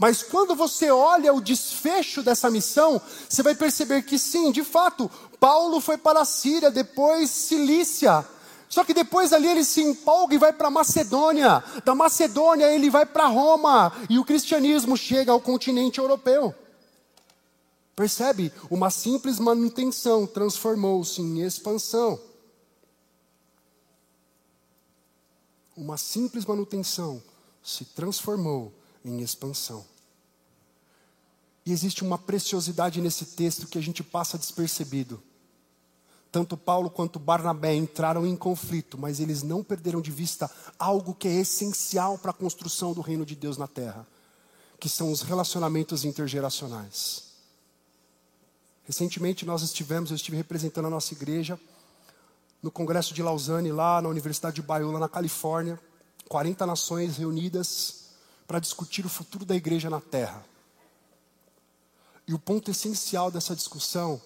Mas 0.00 0.22
quando 0.22 0.56
você 0.56 0.90
olha 0.90 1.30
o 1.34 1.42
desfecho 1.42 2.22
dessa 2.22 2.50
missão, 2.50 2.98
você 3.28 3.42
vai 3.42 3.54
perceber 3.54 4.00
que 4.00 4.18
sim, 4.18 4.50
de 4.50 4.64
fato, 4.64 5.10
Paulo 5.38 5.78
foi 5.78 5.98
para 5.98 6.22
a 6.22 6.24
Síria, 6.24 6.70
depois 6.70 7.28
Cilícia. 7.28 8.26
Só 8.66 8.82
que 8.82 8.94
depois 8.94 9.30
ali 9.30 9.48
ele 9.48 9.62
se 9.62 9.82
empolga 9.82 10.34
e 10.34 10.38
vai 10.38 10.54
para 10.54 10.70
Macedônia. 10.70 11.62
Da 11.84 11.94
Macedônia 11.94 12.72
ele 12.72 12.88
vai 12.88 13.04
para 13.04 13.26
Roma. 13.26 13.92
E 14.08 14.18
o 14.18 14.24
cristianismo 14.24 14.96
chega 14.96 15.32
ao 15.32 15.40
continente 15.40 15.98
europeu. 15.98 16.54
Percebe? 17.94 18.50
Uma 18.70 18.88
simples 18.88 19.38
manutenção 19.38 20.26
transformou-se 20.26 21.20
em 21.20 21.42
expansão. 21.42 22.18
Uma 25.76 25.98
simples 25.98 26.46
manutenção 26.46 27.22
se 27.62 27.84
transformou 27.84 28.72
em 29.04 29.20
expansão. 29.20 29.89
E 31.64 31.72
existe 31.72 32.02
uma 32.02 32.18
preciosidade 32.18 33.00
nesse 33.00 33.24
texto 33.26 33.66
que 33.66 33.78
a 33.78 33.82
gente 33.82 34.02
passa 34.02 34.38
despercebido. 34.38 35.22
Tanto 36.32 36.56
Paulo 36.56 36.88
quanto 36.88 37.18
Barnabé 37.18 37.74
entraram 37.74 38.24
em 38.24 38.36
conflito, 38.36 38.96
mas 38.96 39.18
eles 39.18 39.42
não 39.42 39.64
perderam 39.64 40.00
de 40.00 40.12
vista 40.12 40.50
algo 40.78 41.14
que 41.14 41.26
é 41.26 41.34
essencial 41.34 42.16
para 42.16 42.30
a 42.30 42.34
construção 42.34 42.92
do 42.92 43.00
reino 43.00 43.26
de 43.26 43.34
Deus 43.34 43.56
na 43.56 43.66
terra, 43.66 44.06
que 44.78 44.88
são 44.88 45.10
os 45.10 45.22
relacionamentos 45.22 46.04
intergeracionais. 46.04 47.30
Recentemente 48.84 49.44
nós 49.44 49.62
estivemos, 49.62 50.10
eu 50.10 50.16
estive 50.16 50.36
representando 50.36 50.86
a 50.86 50.90
nossa 50.90 51.14
igreja 51.14 51.58
no 52.62 52.70
Congresso 52.70 53.12
de 53.12 53.22
Lausanne, 53.22 53.72
lá 53.72 54.00
na 54.00 54.08
Universidade 54.08 54.56
de 54.56 54.62
Biola, 54.62 54.98
na 54.98 55.08
Califórnia, 55.08 55.80
40 56.28 56.64
nações 56.66 57.16
reunidas 57.16 58.10
para 58.46 58.60
discutir 58.60 59.04
o 59.04 59.08
futuro 59.08 59.44
da 59.44 59.56
igreja 59.56 59.90
na 59.90 60.00
terra. 60.00 60.44
E 62.30 62.32
o 62.32 62.38
ponto 62.38 62.70
essencial 62.70 63.28
dessa 63.28 63.56
discussão 63.56 64.22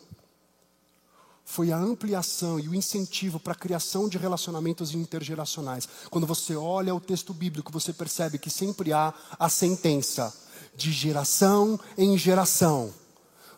foi 1.43 1.73
a 1.73 1.79
ampliação 1.79 2.61
e 2.61 2.69
o 2.69 2.75
incentivo 2.75 3.41
para 3.41 3.55
a 3.55 3.57
criação 3.57 4.11
de 4.11 4.19
relacionamentos 4.19 4.95
intergeracionais. 4.95 5.89
Quando 6.11 6.27
você 6.27 6.55
olha 6.55 6.95
o 6.95 7.01
texto 7.01 7.33
bíblico, 7.33 7.73
você 7.73 7.95
percebe 7.95 8.39
que 8.39 8.51
sempre 8.51 8.93
há 8.93 9.15
a 9.39 9.49
sentença 9.49 10.35
de 10.77 10.93
geração 10.93 11.81
em 11.97 12.19
geração, 12.19 12.93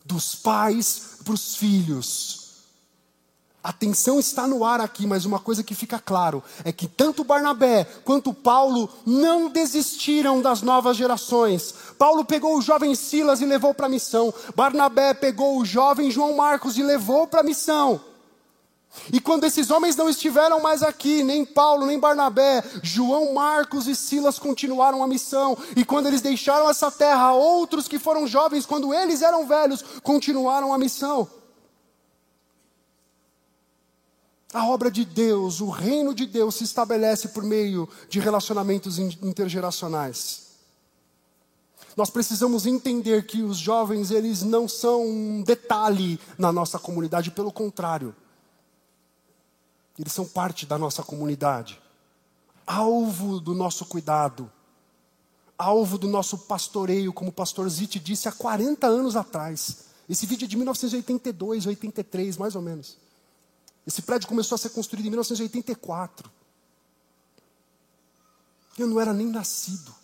dos 0.04 0.36
pais 0.36 1.16
para 1.24 1.34
os 1.34 1.56
filhos, 1.56 2.45
a 3.66 3.72
tensão 3.72 4.20
está 4.20 4.46
no 4.46 4.64
ar 4.64 4.80
aqui, 4.80 5.08
mas 5.08 5.24
uma 5.24 5.40
coisa 5.40 5.64
que 5.64 5.74
fica 5.74 5.98
claro 5.98 6.40
é 6.64 6.70
que 6.70 6.86
tanto 6.86 7.24
Barnabé 7.24 7.84
quanto 8.04 8.32
Paulo 8.32 8.88
não 9.04 9.48
desistiram 9.48 10.40
das 10.40 10.62
novas 10.62 10.96
gerações. 10.96 11.74
Paulo 11.98 12.24
pegou 12.24 12.56
o 12.56 12.62
jovem 12.62 12.94
Silas 12.94 13.40
e 13.40 13.44
levou 13.44 13.74
para 13.74 13.86
a 13.86 13.88
missão. 13.88 14.32
Barnabé 14.54 15.14
pegou 15.14 15.58
o 15.58 15.64
jovem 15.64 16.12
João 16.12 16.36
Marcos 16.36 16.78
e 16.78 16.82
levou 16.84 17.26
para 17.26 17.40
a 17.40 17.42
missão. 17.42 18.00
E 19.12 19.18
quando 19.18 19.42
esses 19.42 19.68
homens 19.68 19.96
não 19.96 20.08
estiveram 20.08 20.62
mais 20.62 20.84
aqui, 20.84 21.24
nem 21.24 21.44
Paulo, 21.44 21.86
nem 21.86 21.98
Barnabé, 21.98 22.62
João 22.84 23.34
Marcos 23.34 23.88
e 23.88 23.96
Silas 23.96 24.38
continuaram 24.38 25.02
a 25.02 25.08
missão. 25.08 25.58
E 25.74 25.84
quando 25.84 26.06
eles 26.06 26.20
deixaram 26.20 26.70
essa 26.70 26.88
terra, 26.88 27.32
outros 27.32 27.88
que 27.88 27.98
foram 27.98 28.28
jovens, 28.28 28.64
quando 28.64 28.94
eles 28.94 29.22
eram 29.22 29.44
velhos, 29.44 29.84
continuaram 30.04 30.72
a 30.72 30.78
missão. 30.78 31.28
A 34.52 34.66
obra 34.68 34.90
de 34.90 35.04
Deus, 35.04 35.60
o 35.60 35.68
reino 35.68 36.14
de 36.14 36.26
Deus 36.26 36.54
se 36.54 36.64
estabelece 36.64 37.28
por 37.28 37.42
meio 37.42 37.88
de 38.08 38.20
relacionamentos 38.20 38.98
intergeracionais. 38.98 40.46
Nós 41.96 42.10
precisamos 42.10 42.66
entender 42.66 43.26
que 43.26 43.42
os 43.42 43.56
jovens, 43.56 44.10
eles 44.10 44.42
não 44.42 44.68
são 44.68 45.04
um 45.04 45.42
detalhe 45.42 46.20
na 46.38 46.52
nossa 46.52 46.78
comunidade, 46.78 47.30
pelo 47.30 47.50
contrário. 47.50 48.14
Eles 49.98 50.12
são 50.12 50.26
parte 50.26 50.66
da 50.66 50.76
nossa 50.76 51.02
comunidade. 51.02 51.80
Alvo 52.66 53.40
do 53.40 53.54
nosso 53.54 53.86
cuidado. 53.86 54.50
Alvo 55.56 55.96
do 55.96 56.06
nosso 56.06 56.36
pastoreio, 56.36 57.14
como 57.14 57.30
o 57.30 57.32
pastor 57.32 57.66
Zitt 57.70 57.98
disse 57.98 58.28
há 58.28 58.32
40 58.32 58.86
anos 58.86 59.16
atrás. 59.16 59.86
Esse 60.06 60.26
vídeo 60.26 60.44
é 60.44 60.48
de 60.48 60.56
1982, 60.56 61.66
83, 61.66 62.36
mais 62.36 62.54
ou 62.54 62.60
menos. 62.60 62.98
Esse 63.86 64.02
prédio 64.02 64.28
começou 64.28 64.56
a 64.56 64.58
ser 64.58 64.70
construído 64.70 65.06
em 65.06 65.10
1984. 65.10 66.30
Eu 68.76 68.86
não 68.86 69.00
era 69.00 69.14
nem 69.14 69.28
nascido. 69.28 69.94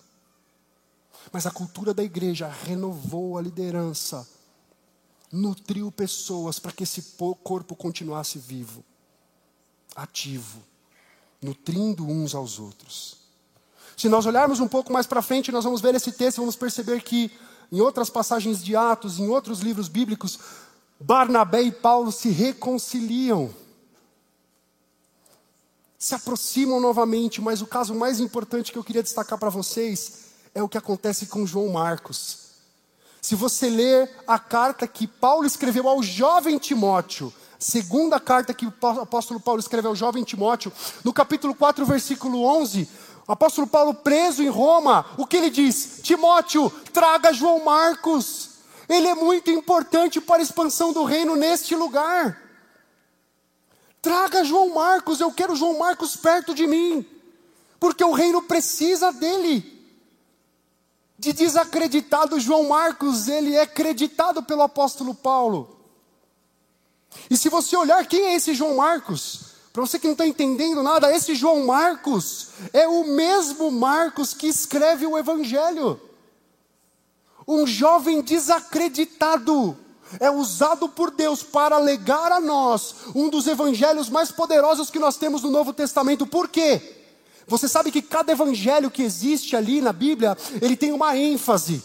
Mas 1.33 1.47
a 1.47 1.51
cultura 1.51 1.93
da 1.93 2.03
igreja 2.03 2.49
renovou 2.49 3.39
a 3.39 3.43
liderança, 3.43 4.29
nutriu 5.31 5.91
pessoas 5.91 6.59
para 6.59 6.73
que 6.73 6.85
esse 6.85 7.15
corpo 7.43 7.75
continuasse 7.75 8.39
vivo, 8.39 8.85
ativo, 9.97 10.63
nutrindo 11.41 12.07
uns 12.07 12.35
aos 12.35 12.59
outros. 12.59 13.17
Se 13.97 14.09
nós 14.09 14.27
olharmos 14.27 14.61
um 14.61 14.69
pouco 14.69 14.93
mais 14.93 15.07
para 15.07 15.23
frente, 15.23 15.53
nós 15.53 15.65
vamos 15.65 15.81
ver 15.81 15.95
esse 15.95 16.13
texto, 16.13 16.39
vamos 16.39 16.57
perceber 16.57 17.03
que 17.03 17.31
em 17.71 17.81
outras 17.81 18.11
passagens 18.11 18.63
de 18.63 18.77
Atos, 18.77 19.19
em 19.19 19.29
outros 19.29 19.61
livros 19.61 19.89
bíblicos, 19.89 20.39
Barnabé 21.01 21.63
e 21.63 21.73
Paulo 21.73 22.13
se 22.13 22.29
reconciliam 22.31 23.51
se 26.03 26.17
aproximam 26.17 26.81
novamente, 26.81 27.41
mas 27.41 27.63
o 27.63 27.67
caso 27.67 27.95
mais 27.95 28.19
importante 28.19 28.73
que 28.73 28.77
eu 28.77 28.83
queria 28.83 29.05
destacar 29.05 29.39
para 29.39 29.49
vocês 29.49 30.33
é 30.53 30.61
o 30.61 30.69
que 30.69 30.77
acontece 30.77 31.27
com 31.27 31.47
João 31.47 31.69
Marcos. 31.69 32.39
Se 33.21 33.37
você 33.37 33.71
ler 33.71 34.11
a 34.27 34.37
carta 34.37 34.85
que 34.89 35.07
Paulo 35.07 35.47
escreveu 35.47 35.89
ao 35.89 36.03
jovem 36.03 36.59
Timóteo, 36.59 37.33
segunda 37.57 38.19
carta 38.19 38.53
que 38.53 38.67
o 38.67 38.75
apóstolo 39.01 39.39
Paulo 39.39 39.61
escreveu 39.61 39.91
ao 39.91 39.97
jovem 39.97 40.25
Timóteo, 40.25 40.73
no 41.05 41.13
capítulo 41.13 41.55
4, 41.55 41.87
versículo 41.87 42.43
11, 42.43 42.89
o 43.29 43.31
apóstolo 43.31 43.69
Paulo 43.69 43.95
preso 43.95 44.43
em 44.43 44.49
Roma, 44.49 45.07
o 45.17 45.25
que 45.25 45.37
ele 45.37 45.51
diz? 45.51 46.01
Timóteo, 46.03 46.69
traga 46.93 47.33
João 47.33 47.65
Marcos. 47.65 48.51
Ele 48.89 49.07
é 49.07 49.15
muito 49.15 49.53
importante 49.53 50.21
para 50.21 50.41
a 50.41 50.43
expansão 50.43 50.93
do 50.93 51.05
reino 51.05 51.37
neste 51.37 51.77
lugar. 51.77 52.42
Traga 54.03 54.43
João 54.43 54.75
Marcos, 54.75 55.21
eu 55.21 55.31
quero 55.31 55.55
João 55.55 55.79
Marcos 55.79 56.17
perto 56.17 56.53
de 56.53 56.67
mim, 56.67 57.07
porque 57.79 58.03
o 58.03 58.11
reino 58.11 58.43
precisa 58.43 59.13
dele. 59.13 59.81
De 61.17 61.33
desacreditado 61.33 62.41
João 62.41 62.69
Marcos, 62.69 63.29
ele 63.29 63.55
é 63.55 63.63
acreditado 63.63 64.43
pelo 64.43 64.63
apóstolo 64.63 65.15
Paulo. 65.15 65.79
E 67.31 67.37
se 67.37 67.49
você 67.49 67.77
olhar 67.77 68.05
quem 68.07 68.27
é 68.27 68.35
esse 68.35 68.55
João 68.55 68.75
Marcos, 68.75 69.53
para 69.73 69.83
você 69.83 70.01
que 70.01 70.09
não 70.09 70.15
está 70.15 70.27
entendendo 70.27 70.83
nada, 70.83 71.15
esse 71.15 71.37
João 71.37 71.65
Marcos 71.65 72.49
é 72.73 72.89
o 72.89 73.05
mesmo 73.05 73.71
Marcos 73.71 74.35
que 74.35 74.49
escreve 74.49 75.07
o 75.07 75.17
Evangelho. 75.17 76.01
Um 77.47 77.65
jovem 77.69 78.21
desacreditado 78.21 79.79
é 80.21 80.31
usado 80.31 80.89
por 80.89 81.11
Deus 81.11 81.43
para 81.43 81.79
legar 81.79 82.33
a 82.33 82.41
nós 82.41 82.95
um 83.15 83.29
dos 83.29 83.47
evangelhos 83.47 84.09
mais 84.09 84.31
poderosos 84.31 84.91
que 84.91 84.99
nós 84.99 85.17
temos 85.17 85.43
no 85.43 85.51
Novo 85.51 85.73
Testamento. 85.73 86.27
Por 86.27 86.49
quê? 86.49 86.99
Você 87.47 87.69
sabe 87.69 87.91
que 87.91 88.03
cada 88.03 88.33
evangelho 88.33 88.91
que 88.91 89.03
existe 89.03 89.57
ali 89.57 89.81
na 89.81 89.93
Bíblia, 89.93 90.37
ele 90.61 90.77
tem 90.77 90.93
uma 90.93 91.17
ênfase. 91.17 91.83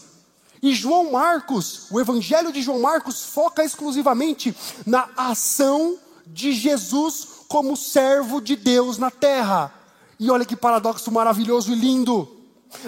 E 0.61 0.73
João 0.73 1.11
Marcos, 1.11 1.87
o 1.91 1.99
evangelho 1.99 2.51
de 2.51 2.61
João 2.61 2.79
Marcos 2.79 3.23
foca 3.23 3.63
exclusivamente 3.63 4.55
na 4.85 5.09
ação 5.15 5.97
de 6.25 6.51
Jesus 6.51 7.27
como 7.47 7.77
servo 7.77 8.41
de 8.41 8.55
Deus 8.55 8.97
na 8.97 9.11
terra. 9.11 9.73
E 10.19 10.29
olha 10.31 10.45
que 10.45 10.55
paradoxo 10.55 11.11
maravilhoso 11.11 11.71
e 11.71 11.75
lindo. 11.75 12.36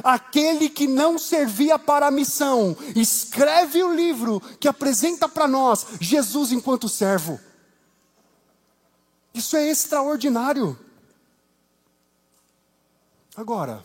Aquele 0.03 0.69
que 0.69 0.87
não 0.87 1.17
servia 1.17 1.79
para 1.79 2.07
a 2.07 2.11
missão, 2.11 2.75
escreve 2.95 3.81
o 3.81 3.93
livro 3.93 4.39
que 4.59 4.67
apresenta 4.67 5.27
para 5.27 5.47
nós 5.47 5.85
Jesus 5.99 6.51
enquanto 6.51 6.89
servo. 6.89 7.39
Isso 9.33 9.55
é 9.55 9.69
extraordinário. 9.69 10.77
Agora, 13.35 13.83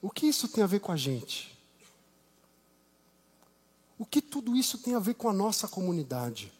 o 0.00 0.10
que 0.10 0.26
isso 0.26 0.48
tem 0.48 0.62
a 0.62 0.66
ver 0.66 0.80
com 0.80 0.92
a 0.92 0.96
gente? 0.96 1.56
O 3.98 4.04
que 4.04 4.20
tudo 4.20 4.56
isso 4.56 4.78
tem 4.78 4.94
a 4.94 4.98
ver 4.98 5.14
com 5.14 5.28
a 5.28 5.32
nossa 5.32 5.68
comunidade? 5.68 6.52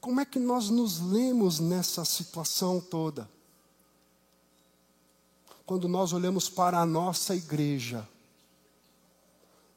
Como 0.00 0.20
é 0.20 0.24
que 0.24 0.38
nós 0.38 0.68
nos 0.68 0.98
lemos 1.00 1.60
nessa 1.60 2.04
situação 2.04 2.80
toda? 2.80 3.30
Quando 5.64 5.88
nós 5.88 6.12
olhamos 6.12 6.48
para 6.48 6.78
a 6.78 6.86
nossa 6.86 7.34
igreja, 7.34 8.06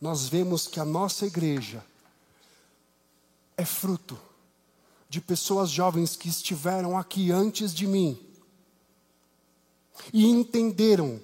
nós 0.01 0.27
vemos 0.27 0.67
que 0.67 0.79
a 0.79 0.85
nossa 0.85 1.25
igreja 1.25 1.83
é 3.57 3.65
fruto 3.65 4.17
de 5.09 5.21
pessoas 5.21 5.69
jovens 5.69 6.15
que 6.15 6.27
estiveram 6.27 6.97
aqui 6.97 7.31
antes 7.31 7.73
de 7.73 7.87
mim 7.87 8.19
e 10.11 10.25
entenderam 10.25 11.19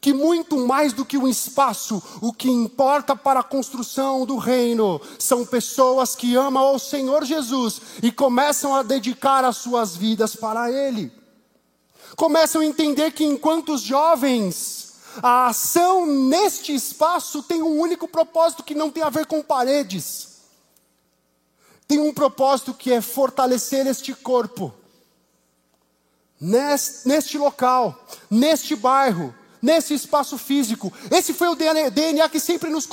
que 0.00 0.12
muito 0.14 0.66
mais 0.66 0.94
do 0.94 1.04
que 1.04 1.18
o 1.18 1.28
espaço, 1.28 2.02
o 2.22 2.32
que 2.32 2.50
importa 2.50 3.14
para 3.14 3.40
a 3.40 3.44
construção 3.44 4.24
do 4.24 4.38
reino 4.38 5.00
são 5.18 5.44
pessoas 5.44 6.16
que 6.16 6.34
amam 6.34 6.62
ao 6.62 6.78
Senhor 6.78 7.24
Jesus 7.24 7.80
e 8.02 8.10
começam 8.10 8.74
a 8.74 8.82
dedicar 8.82 9.44
as 9.44 9.58
suas 9.58 9.94
vidas 9.94 10.34
para 10.34 10.70
Ele. 10.72 11.12
Começam 12.16 12.60
a 12.60 12.64
entender 12.64 13.12
que 13.12 13.24
enquanto 13.24 13.74
os 13.74 13.82
jovens, 13.82 14.94
a 15.22 15.48
ação 15.48 16.06
neste 16.06 16.74
espaço 16.74 17.42
tem 17.42 17.62
um 17.62 17.78
único 17.80 18.06
propósito 18.06 18.62
que 18.62 18.74
não 18.74 18.90
tem 18.90 19.02
a 19.02 19.10
ver 19.10 19.26
com 19.26 19.42
paredes. 19.42 20.28
Tem 21.86 21.98
um 21.98 22.14
propósito 22.14 22.72
que 22.72 22.92
é 22.92 23.00
fortalecer 23.00 23.86
este 23.86 24.14
corpo. 24.14 24.72
Neste, 26.40 27.08
neste 27.08 27.36
local, 27.36 28.06
neste 28.30 28.74
bairro, 28.74 29.34
nesse 29.60 29.94
espaço 29.94 30.38
físico. 30.38 30.92
Esse 31.10 31.34
foi 31.34 31.48
o 31.48 31.54
DNA 31.54 32.28
que 32.28 32.40
sempre 32.40 32.70
nos, 32.70 32.88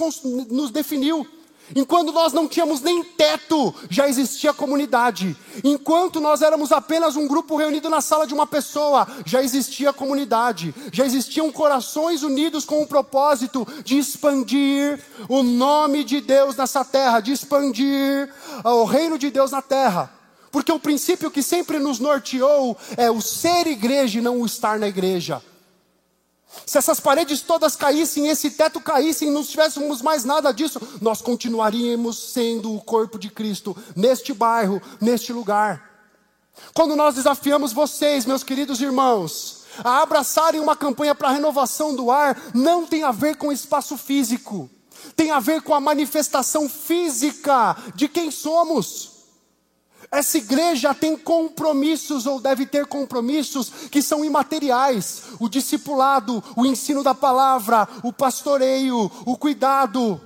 nos 0.50 0.72
definiu. 0.72 1.28
Enquanto 1.76 2.12
nós 2.12 2.32
não 2.32 2.48
tínhamos 2.48 2.82
nem 2.82 3.04
teto, 3.04 3.76
já 3.90 4.08
existia 4.08 4.54
comunidade. 4.54 5.36
Enquanto 5.64 6.22
nós 6.22 6.42
éramos 6.42 6.72
apenas 6.72 7.16
um 7.16 7.28
grupo 7.28 7.58
reunido 7.58 7.90
na 7.90 8.00
sala 8.00 8.26
de 8.26 8.34
uma 8.34 8.48
pessoa, 8.48 9.08
já 9.26 9.44
existia 9.44 9.92
comunidade. 9.92 10.74
Já 10.92 11.06
existiam 11.06 11.52
corações 11.52 12.24
unidos 12.24 12.64
com 12.64 12.82
o 12.82 12.88
propósito 12.88 13.68
de 13.84 13.98
expandir 13.98 15.00
o 15.28 15.44
nome 15.44 16.04
de 16.04 16.22
Deus 16.22 16.56
nessa 16.56 16.86
terra, 16.86 17.20
de 17.20 17.34
expandir 17.34 18.34
o 18.64 18.86
reino 18.86 19.18
de 19.18 19.30
Deus 19.30 19.52
na 19.52 19.62
terra. 19.62 20.12
Porque 20.52 20.72
o 20.72 20.80
princípio 20.80 21.30
que 21.30 21.44
sempre 21.44 21.78
nos 21.80 22.00
norteou 22.00 22.78
é 22.96 23.12
o 23.12 23.22
ser 23.22 23.68
igreja 23.68 24.20
e 24.20 24.22
não 24.22 24.42
o 24.42 24.46
estar 24.46 24.80
na 24.80 24.88
igreja. 24.88 25.42
Se 26.66 26.78
essas 26.78 27.00
paredes 27.00 27.42
todas 27.42 27.76
caíssem, 27.76 28.28
esse 28.28 28.52
teto 28.52 28.80
caísse 28.80 29.26
e 29.26 29.30
não 29.30 29.44
tivéssemos 29.44 30.02
mais 30.02 30.24
nada 30.24 30.52
disso, 30.52 30.80
nós 31.02 31.22
continuaríamos 31.22 32.32
sendo 32.32 32.74
o 32.74 32.82
corpo 32.82 33.20
de 33.20 33.30
Cristo 33.30 33.76
neste 33.96 34.34
bairro, 34.34 34.82
neste 35.00 35.32
lugar. 35.32 35.88
Quando 36.74 36.96
nós 36.96 37.16
desafiamos 37.16 37.74
vocês, 37.74 38.26
meus 38.26 38.44
queridos 38.44 38.82
irmãos, 38.82 39.66
a 39.84 40.02
abraçarem 40.02 40.60
uma 40.60 40.76
campanha 40.76 41.14
para 41.14 41.30
a 41.30 41.34
renovação 41.34 41.96
do 41.96 42.10
ar, 42.10 42.52
não 42.54 42.86
tem 42.86 43.04
a 43.04 43.12
ver 43.12 43.36
com 43.36 43.52
espaço 43.52 43.98
físico, 43.98 44.70
tem 45.16 45.32
a 45.32 45.40
ver 45.40 45.62
com 45.62 45.74
a 45.74 45.80
manifestação 45.80 46.68
física 46.68 47.76
de 47.96 48.08
quem 48.08 48.32
somos. 48.32 49.17
Essa 50.10 50.38
igreja 50.38 50.94
tem 50.94 51.18
compromissos, 51.18 52.26
ou 52.26 52.40
deve 52.40 52.66
ter 52.66 52.86
compromissos, 52.86 53.70
que 53.92 54.02
são 54.02 54.24
imateriais: 54.24 55.24
o 55.40 55.50
discipulado, 55.50 56.44
o 56.56 56.66
ensino 56.66 57.04
da 57.04 57.14
palavra, 57.14 57.88
o 58.04 58.14
pastoreio, 58.14 59.12
o 59.26 59.38
cuidado. 59.38 60.22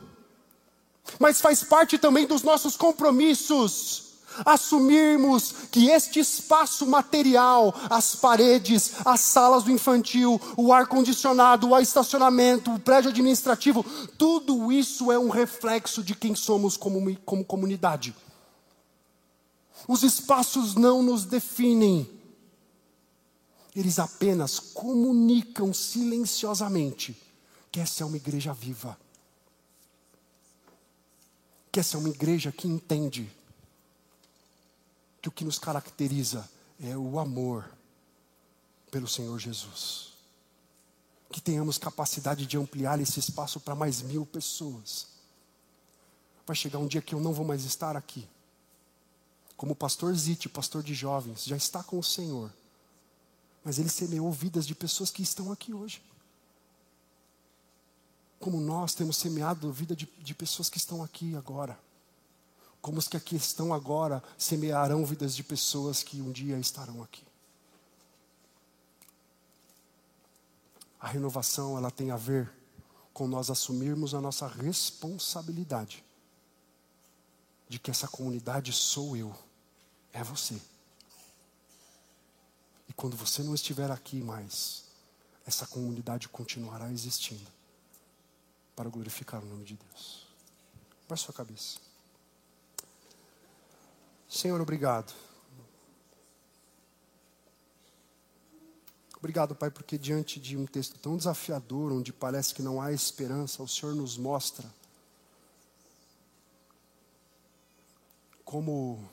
Mas 1.19 1.41
faz 1.41 1.63
parte 1.63 1.97
também 1.97 2.27
dos 2.27 2.43
nossos 2.43 2.77
compromissos 2.77 4.11
assumirmos 4.45 5.53
que 5.71 5.89
este 5.89 6.19
espaço 6.19 6.88
material, 6.88 7.73
as 7.89 8.15
paredes, 8.15 8.93
as 9.05 9.19
salas 9.19 9.63
do 9.63 9.71
infantil, 9.71 10.39
o 10.55 10.71
ar-condicionado, 10.71 11.69
o 11.69 11.79
estacionamento, 11.79 12.73
o 12.73 12.79
prédio 12.79 13.09
administrativo, 13.09 13.86
tudo 14.17 14.71
isso 14.71 15.11
é 15.11 15.19
um 15.19 15.29
reflexo 15.29 16.03
de 16.03 16.15
quem 16.15 16.36
somos 16.36 16.77
como, 16.77 17.15
como 17.25 17.43
comunidade. 17.43 18.15
Os 19.88 20.03
espaços 20.03 20.75
não 20.75 21.01
nos 21.01 21.25
definem. 21.25 22.09
Eles 23.75 23.99
apenas 23.99 24.59
comunicam 24.59 25.73
silenciosamente 25.73 27.15
que 27.71 27.79
essa 27.79 28.03
é 28.03 28.05
uma 28.05 28.17
igreja 28.17 28.53
viva. 28.53 28.97
Que 31.71 31.79
essa 31.79 31.95
é 31.95 31.99
uma 31.99 32.09
igreja 32.09 32.51
que 32.51 32.67
entende 32.67 33.32
que 35.21 35.29
o 35.29 35.32
que 35.32 35.45
nos 35.45 35.57
caracteriza 35.57 36.49
é 36.84 36.97
o 36.97 37.17
amor 37.17 37.71
pelo 38.89 39.07
Senhor 39.07 39.39
Jesus. 39.39 40.11
Que 41.32 41.39
tenhamos 41.39 41.77
capacidade 41.77 42.45
de 42.45 42.57
ampliar 42.57 42.99
esse 42.99 43.19
espaço 43.19 43.59
para 43.59 43.73
mais 43.73 44.01
mil 44.01 44.25
pessoas. 44.25 45.07
Vai 46.45 46.55
chegar 46.55 46.79
um 46.79 46.88
dia 46.88 47.01
que 47.01 47.15
eu 47.15 47.21
não 47.21 47.32
vou 47.32 47.45
mais 47.45 47.63
estar 47.63 47.95
aqui 47.95 48.27
como 49.62 49.76
pastor 49.76 50.12
Zite, 50.16 50.49
pastor 50.49 50.82
de 50.82 50.95
jovens, 50.95 51.43
já 51.43 51.55
está 51.55 51.84
com 51.84 51.99
o 51.99 52.03
Senhor. 52.03 52.51
Mas 53.64 53.78
ele 53.78 53.89
semeou 53.89 54.32
vidas 54.32 54.66
de 54.66 54.74
pessoas 54.74 55.12
que 55.12 55.22
estão 55.22 55.51
aqui 55.51 55.72
hoje. 55.72 56.01
Como 58.39 58.59
nós 58.59 58.95
temos 58.95 59.18
semeado 59.18 59.72
vida 59.72 59.95
de, 59.95 60.09
de 60.18 60.34
pessoas 60.34 60.68
que 60.68 60.80
estão 60.80 61.03
aqui 61.03 61.36
agora. 61.36 61.80
Como 62.82 62.97
os 62.97 63.07
que 63.07 63.16
aqui 63.16 63.36
estão 63.36 63.72
agora 63.72 64.24
semearão 64.36 65.05
vidas 65.05 65.36
de 65.36 65.43
pessoas 65.43 66.01
que 66.01 66.20
um 66.24 66.32
dia 66.32 66.57
estarão 66.57 67.03
aqui. 67.03 67.24
A 70.99 71.07
renovação 71.07 71.78
ela 71.78 71.91
tem 71.91 72.09
a 72.09 72.18
ver 72.18 72.51
com 73.14 73.28
nós 73.28 73.51
assumirmos 73.51 74.16
a 74.16 74.22
nossa 74.22 74.47
responsabilidade 74.47 76.03
de 77.70 77.78
que 77.78 77.91
essa 77.91 78.07
comunidade 78.07 78.74
sou 78.74 79.16
eu 79.16 79.32
é 80.14 80.24
você. 80.24 80.59
E 82.88 82.93
quando 82.93 83.16
você 83.16 83.41
não 83.43 83.55
estiver 83.55 83.89
aqui 83.89 84.22
mais, 84.22 84.84
essa 85.45 85.66
comunidade 85.66 86.28
continuará 86.30 86.91
existindo. 86.91 87.49
para 88.76 88.89
glorificar 88.89 89.43
o 89.43 89.45
nome 89.45 89.64
de 89.64 89.76
Deus. 89.76 90.26
Baixe 91.07 91.26
sua 91.26 91.34
cabeça. 91.34 91.78
Senhor, 94.28 94.59
obrigado. 94.59 95.14
Obrigado, 99.18 99.53
Pai, 99.53 99.70
porque 99.70 99.99
diante 99.99 100.39
de 100.39 100.57
um 100.57 100.66
texto 100.66 100.97
tão 100.97 101.16
desafiador, 101.16 101.91
onde 101.91 102.12
parece 102.12 102.55
que 102.55 102.64
não 102.64 102.82
há 102.82 102.91
esperança, 102.91 103.62
o 103.62 103.68
Senhor 103.68 103.93
nos 103.93 104.18
mostra 104.18 104.68
como 108.43 109.07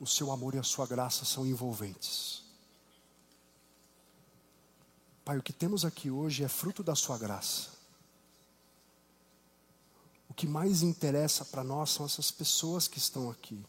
o 0.00 0.06
seu 0.06 0.32
amor 0.32 0.54
e 0.54 0.58
a 0.58 0.62
sua 0.62 0.86
graça 0.86 1.26
são 1.26 1.46
envolventes. 1.46 2.42
Pai, 5.22 5.36
o 5.36 5.42
que 5.42 5.52
temos 5.52 5.84
aqui 5.84 6.10
hoje 6.10 6.42
é 6.42 6.48
fruto 6.48 6.82
da 6.82 6.96
sua 6.96 7.18
graça. 7.18 7.68
O 10.26 10.34
que 10.34 10.46
mais 10.46 10.80
interessa 10.82 11.44
para 11.44 11.62
nós 11.62 11.90
são 11.90 12.06
essas 12.06 12.30
pessoas 12.30 12.88
que 12.88 12.96
estão 12.96 13.30
aqui. 13.30 13.62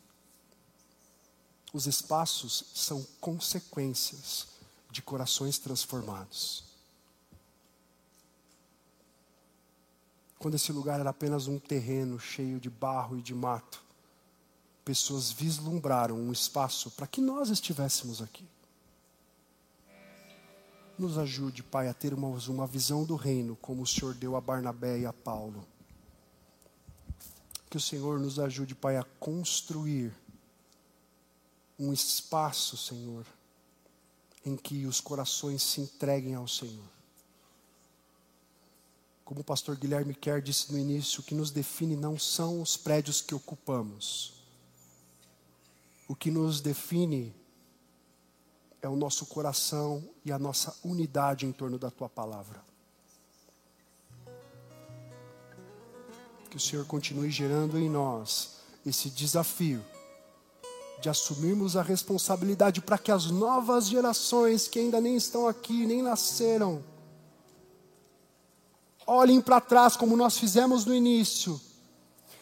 Os 1.73 1.85
espaços 1.85 2.63
são 2.73 3.05
consequências 3.19 4.47
de 4.89 5.01
corações 5.01 5.57
transformados. 5.59 6.63
Quando 10.39 10.55
esse 10.55 10.71
lugar 10.71 10.99
era 10.99 11.09
apenas 11.09 11.47
um 11.47 11.59
terreno 11.59 12.19
cheio 12.19 12.59
de 12.59 12.69
barro 12.69 13.17
e 13.17 13.21
de 13.21 13.33
mato, 13.35 13.83
pessoas 14.83 15.31
vislumbraram 15.31 16.15
um 16.15 16.31
espaço 16.31 16.91
para 16.91 17.07
que 17.07 17.21
nós 17.21 17.49
estivéssemos 17.49 18.21
aqui. 18.21 18.45
Nos 20.97 21.17
ajude, 21.17 21.63
Pai, 21.63 21.87
a 21.87 21.93
ter 21.93 22.13
uma, 22.13 22.27
uma 22.27 22.67
visão 22.67 23.03
do 23.03 23.15
reino, 23.15 23.55
como 23.55 23.83
o 23.83 23.87
Senhor 23.87 24.13
deu 24.13 24.35
a 24.35 24.41
Barnabé 24.41 24.99
e 24.99 25.05
a 25.05 25.13
Paulo. 25.13 25.65
Que 27.69 27.77
o 27.77 27.81
Senhor 27.81 28.19
nos 28.19 28.39
ajude, 28.39 28.75
Pai, 28.75 28.97
a 28.97 29.03
construir 29.03 30.13
um 31.79 31.91
espaço, 31.91 32.77
Senhor, 32.77 33.25
em 34.45 34.55
que 34.55 34.85
os 34.85 34.99
corações 34.99 35.63
se 35.63 35.81
entreguem 35.81 36.35
ao 36.35 36.47
Senhor. 36.47 36.89
Como 39.23 39.41
o 39.41 39.43
pastor 39.43 39.77
Guilherme 39.77 40.13
Kerr 40.13 40.41
disse 40.41 40.71
no 40.71 40.77
início, 40.77 41.21
o 41.21 41.23
que 41.23 41.33
nos 41.33 41.51
define 41.51 41.95
não 41.95 42.19
são 42.19 42.61
os 42.61 42.75
prédios 42.75 43.21
que 43.21 43.33
ocupamos. 43.33 44.40
O 46.11 46.15
que 46.15 46.29
nos 46.29 46.59
define 46.59 47.33
é 48.81 48.89
o 48.89 48.97
nosso 48.97 49.25
coração 49.27 50.03
e 50.25 50.31
a 50.33 50.37
nossa 50.37 50.75
unidade 50.83 51.45
em 51.45 51.53
torno 51.53 51.79
da 51.79 51.89
tua 51.89 52.09
palavra. 52.09 52.61
Que 56.49 56.57
o 56.57 56.59
Senhor 56.59 56.85
continue 56.85 57.31
gerando 57.31 57.79
em 57.79 57.89
nós 57.89 58.57
esse 58.85 59.09
desafio 59.09 59.81
de 60.99 61.07
assumirmos 61.07 61.77
a 61.77 61.81
responsabilidade 61.81 62.81
para 62.81 62.97
que 62.97 63.09
as 63.09 63.27
novas 63.27 63.87
gerações 63.87 64.67
que 64.67 64.79
ainda 64.79 64.99
nem 64.99 65.15
estão 65.15 65.47
aqui, 65.47 65.85
nem 65.85 66.01
nasceram, 66.01 66.83
olhem 69.07 69.39
para 69.39 69.61
trás 69.61 69.95
como 69.95 70.17
nós 70.17 70.37
fizemos 70.37 70.83
no 70.83 70.93
início 70.93 71.57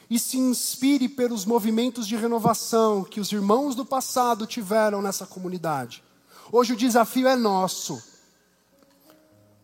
e 0.10 0.18
se 0.18 0.38
inspire 0.38 1.08
pelos 1.08 1.46
movimentos 1.46 2.08
de 2.08 2.16
renovação 2.16 3.04
que 3.04 3.20
os 3.20 3.32
irmãos 3.32 3.76
do 3.76 3.86
passado 3.86 4.48
tiveram 4.48 5.02
nessa 5.02 5.28
comunidade. 5.28 6.04
Hoje 6.52 6.74
o 6.74 6.78
desafio 6.78 7.28
é 7.28 7.36
nosso. 7.36 8.02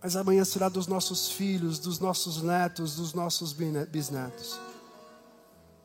Mas 0.02 0.16
amanhã 0.16 0.46
será 0.46 0.70
dos 0.70 0.86
nossos 0.86 1.30
filhos, 1.30 1.80
dos 1.80 2.00
nossos 2.00 2.44
netos, 2.44 2.96
dos 2.96 3.14
nossos 3.14 3.54
bisnetos. 3.54 4.60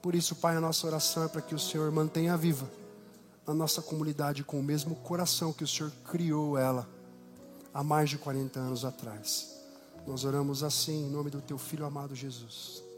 Por 0.02 0.14
isso, 0.14 0.36
Pai, 0.36 0.56
a 0.56 0.60
nossa 0.60 0.86
oração 0.86 1.24
é 1.24 1.28
para 1.28 1.40
que 1.40 1.54
o 1.54 1.58
Senhor 1.58 1.90
mantenha 1.90 2.36
viva 2.36 2.70
a 3.46 3.54
nossa 3.54 3.80
comunidade 3.80 4.44
com 4.44 4.60
o 4.60 4.62
mesmo 4.62 4.94
coração 4.94 5.52
que 5.52 5.64
o 5.64 5.68
Senhor 5.68 5.90
criou 6.04 6.58
ela 6.58 6.86
há 7.72 7.82
mais 7.82 8.10
de 8.10 8.18
40 8.18 8.60
anos 8.60 8.84
atrás. 8.84 9.56
Nós 10.06 10.24
oramos 10.24 10.62
assim 10.62 11.06
em 11.06 11.10
nome 11.10 11.30
do 11.30 11.40
teu 11.40 11.56
filho 11.56 11.86
amado 11.86 12.14
Jesus. 12.14 12.89